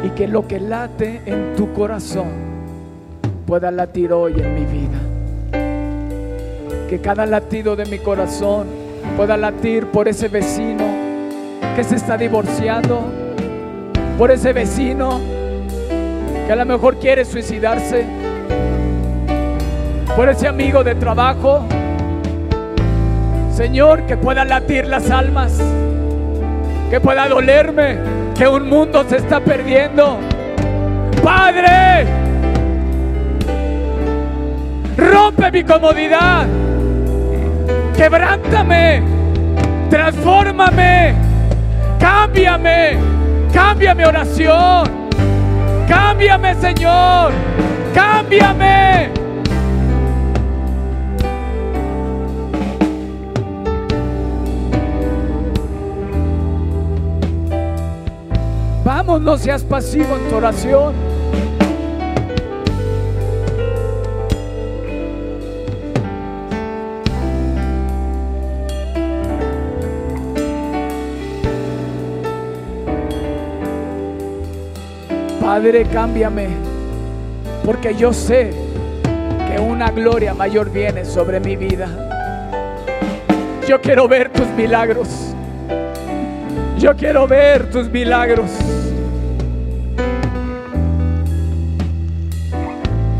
Y 0.04 0.10
que 0.10 0.26
lo 0.26 0.46
que 0.48 0.58
late 0.58 1.22
en 1.24 1.54
tu 1.54 1.72
corazón 1.72 2.28
pueda 3.46 3.70
latir 3.70 4.12
hoy 4.12 4.34
en 4.36 4.54
mi 4.54 4.64
vida. 4.64 4.98
Que 6.88 7.00
cada 7.00 7.24
latido 7.24 7.76
de 7.76 7.86
mi 7.86 7.98
corazón 7.98 8.66
pueda 9.16 9.36
latir 9.36 9.86
por 9.86 10.08
ese 10.08 10.28
vecino 10.28 10.84
que 11.76 11.84
se 11.84 11.94
está 11.94 12.16
divorciando, 12.16 13.04
por 14.18 14.32
ese 14.32 14.52
vecino 14.52 15.20
que 16.44 16.52
a 16.52 16.56
lo 16.56 16.66
mejor 16.66 16.96
quiere 16.98 17.24
suicidarse, 17.24 18.04
por 20.16 20.28
ese 20.28 20.48
amigo 20.48 20.82
de 20.82 20.96
trabajo. 20.96 21.64
Señor, 23.54 24.02
que 24.06 24.16
pueda 24.16 24.44
latir 24.44 24.86
las 24.86 25.08
almas, 25.10 25.60
que 26.90 27.00
pueda 27.00 27.28
dolerme, 27.28 27.98
que 28.36 28.48
un 28.48 28.68
mundo 28.68 29.04
se 29.08 29.18
está 29.18 29.38
perdiendo. 29.38 30.18
Padre, 31.22 32.06
rompe 34.96 35.52
mi 35.52 35.62
comodidad, 35.62 36.46
quebrántame, 37.96 39.02
transfórmame, 39.90 41.14
cámbiame, 42.00 43.17
cambia 43.52 43.94
mi 43.94 44.04
oración, 44.04 44.84
cámbiame 45.88 46.54
Señor, 46.54 47.32
cámbiame. 47.94 49.10
Vamos, 58.84 59.20
no 59.20 59.36
seas 59.36 59.62
pasivo 59.64 60.16
en 60.16 60.28
tu 60.30 60.36
oración. 60.36 61.07
Padre, 75.50 75.86
cámbiame, 75.86 76.48
porque 77.64 77.94
yo 77.94 78.12
sé 78.12 78.50
que 79.48 79.58
una 79.58 79.90
gloria 79.90 80.34
mayor 80.34 80.70
viene 80.70 81.06
sobre 81.06 81.40
mi 81.40 81.56
vida. 81.56 81.88
Yo 83.66 83.80
quiero 83.80 84.06
ver 84.06 84.30
tus 84.30 84.46
milagros. 84.48 85.08
Yo 86.78 86.94
quiero 86.94 87.26
ver 87.26 87.70
tus 87.70 87.88
milagros. 87.88 88.50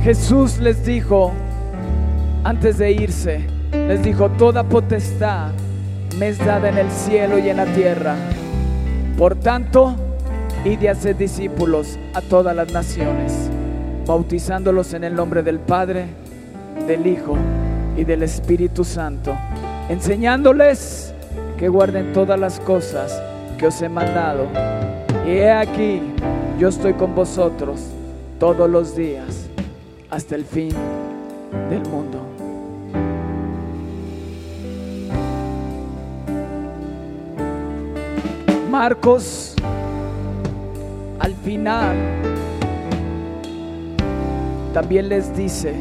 Jesús 0.04 0.58
les 0.58 0.84
dijo, 0.84 1.32
antes 2.44 2.76
de 2.76 2.92
irse, 2.92 3.40
les 3.72 4.02
dijo, 4.02 4.28
toda 4.32 4.64
potestad 4.64 5.52
me 6.18 6.28
es 6.28 6.38
dada 6.44 6.68
en 6.68 6.76
el 6.76 6.90
cielo 6.90 7.38
y 7.38 7.48
en 7.48 7.56
la 7.56 7.64
tierra. 7.64 8.16
Por 9.16 9.34
tanto, 9.36 10.07
y 10.64 10.86
haced 10.86 11.16
discípulos 11.16 11.98
a 12.14 12.20
todas 12.20 12.54
las 12.54 12.72
naciones, 12.72 13.50
bautizándolos 14.06 14.92
en 14.94 15.04
el 15.04 15.14
nombre 15.14 15.42
del 15.42 15.60
Padre, 15.60 16.06
del 16.86 17.06
Hijo 17.06 17.36
y 17.96 18.04
del 18.04 18.22
Espíritu 18.22 18.84
Santo, 18.84 19.36
enseñándoles 19.88 21.14
que 21.58 21.68
guarden 21.68 22.12
todas 22.12 22.38
las 22.38 22.60
cosas 22.60 23.22
que 23.56 23.66
os 23.66 23.80
he 23.82 23.88
mandado. 23.88 24.46
Y 25.26 25.30
he 25.30 25.50
aquí, 25.50 26.00
yo 26.58 26.68
estoy 26.68 26.94
con 26.94 27.14
vosotros 27.14 27.80
todos 28.38 28.68
los 28.68 28.96
días 28.96 29.48
hasta 30.10 30.34
el 30.34 30.44
fin 30.44 30.72
del 31.70 31.82
mundo. 31.88 32.24
Marcos, 38.70 39.54
al 41.28 41.34
final, 41.44 41.94
también 44.72 45.10
les 45.10 45.36
dice, 45.36 45.74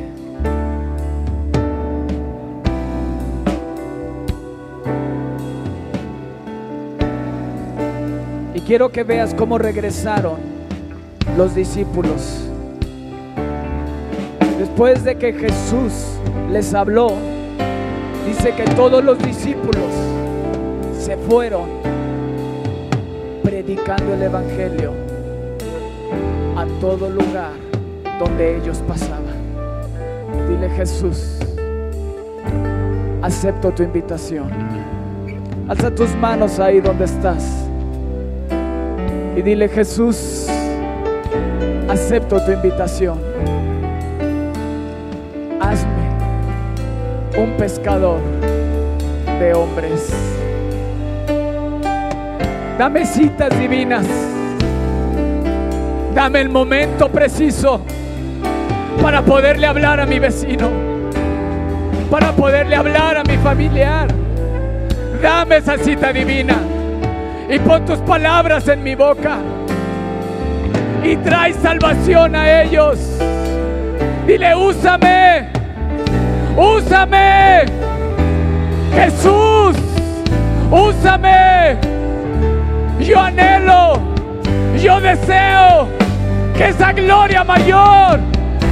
y 8.53 8.59
quiero 8.59 8.91
que 8.91 9.05
veas 9.05 9.33
cómo 9.35 9.57
regresaron 9.57 10.35
los 11.37 11.55
discípulos. 11.55 12.49
Después 14.59 15.05
de 15.05 15.17
que 15.17 15.31
Jesús 15.31 15.93
les 16.51 16.73
habló, 16.73 17.13
dice 18.27 18.53
que 18.53 18.65
todos 18.75 19.01
los 19.01 19.17
discípulos 19.19 19.93
se 20.99 21.15
fueron 21.15 21.69
predicando 23.43 24.13
el 24.13 24.23
Evangelio 24.23 25.06
todo 26.79 27.09
lugar 27.09 27.53
donde 28.19 28.57
ellos 28.57 28.81
pasaban. 28.87 29.37
Dile 30.49 30.69
Jesús, 30.69 31.39
acepto 33.21 33.71
tu 33.71 33.83
invitación. 33.83 34.49
Alza 35.67 35.93
tus 35.93 36.15
manos 36.15 36.59
ahí 36.59 36.79
donde 36.79 37.05
estás. 37.05 37.67
Y 39.35 39.41
dile 39.41 39.67
Jesús, 39.67 40.47
acepto 41.89 42.39
tu 42.43 42.51
invitación. 42.51 43.19
Hazme 45.59 46.07
un 47.37 47.57
pescador 47.57 48.19
de 49.39 49.53
hombres. 49.53 50.09
Dame 52.77 53.05
citas 53.05 53.59
divinas. 53.59 54.36
Dame 56.17 56.41
el 56.41 56.49
momento 56.49 57.09
preciso 57.09 57.79
para 59.03 59.21
poderle 59.21 59.67
hablar 59.67 59.99
a 59.99 60.05
mi 60.07 60.17
vecino, 60.17 60.67
para 62.09 62.31
poderle 62.31 62.75
hablar 62.75 63.17
a 63.17 63.23
mi 63.23 63.37
familiar. 63.37 64.07
Dame 65.21 65.57
esa 65.57 65.77
cita 65.77 66.11
divina 66.11 66.55
y 67.47 67.59
pon 67.59 67.85
tus 67.85 67.99
palabras 67.99 68.67
en 68.67 68.81
mi 68.81 68.95
boca 68.95 69.37
y 71.03 71.15
trae 71.17 71.53
salvación 71.53 72.35
a 72.35 72.63
ellos. 72.63 72.97
Dile, 74.25 74.55
úsame, 74.55 75.49
úsame, 76.57 77.65
Jesús, 78.95 79.77
úsame. 80.71 81.77
Yo 83.01 83.19
anhelo, 83.19 83.99
yo 84.81 84.99
deseo 84.99 85.96
que 86.57 86.69
esa 86.69 86.91
gloria 86.91 87.43
mayor 87.43 88.19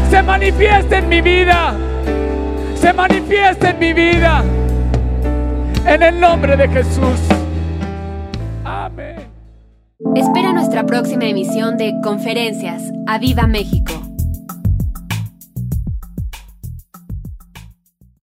se 0.10 0.22
manifieste 0.24 0.98
en 0.98 1.08
mi 1.08 1.22
vida, 1.22 1.76
se 2.76 2.92
manifieste 2.92 3.70
en 3.70 3.80
mi 3.80 3.94
vida, 3.94 4.44
en 5.86 6.02
el 6.02 6.20
nombre 6.20 6.58
de 6.58 6.68
Jesús. 6.68 7.20
Amén. 8.64 9.18
Espera 10.16 10.52
nuestra 10.52 10.86
próxima 10.86 11.26
emisión 11.26 11.78
de 11.78 11.94
Conferencias. 12.04 12.82
¡A 13.08 13.20
Viva 13.20 13.46
México! 13.46 13.95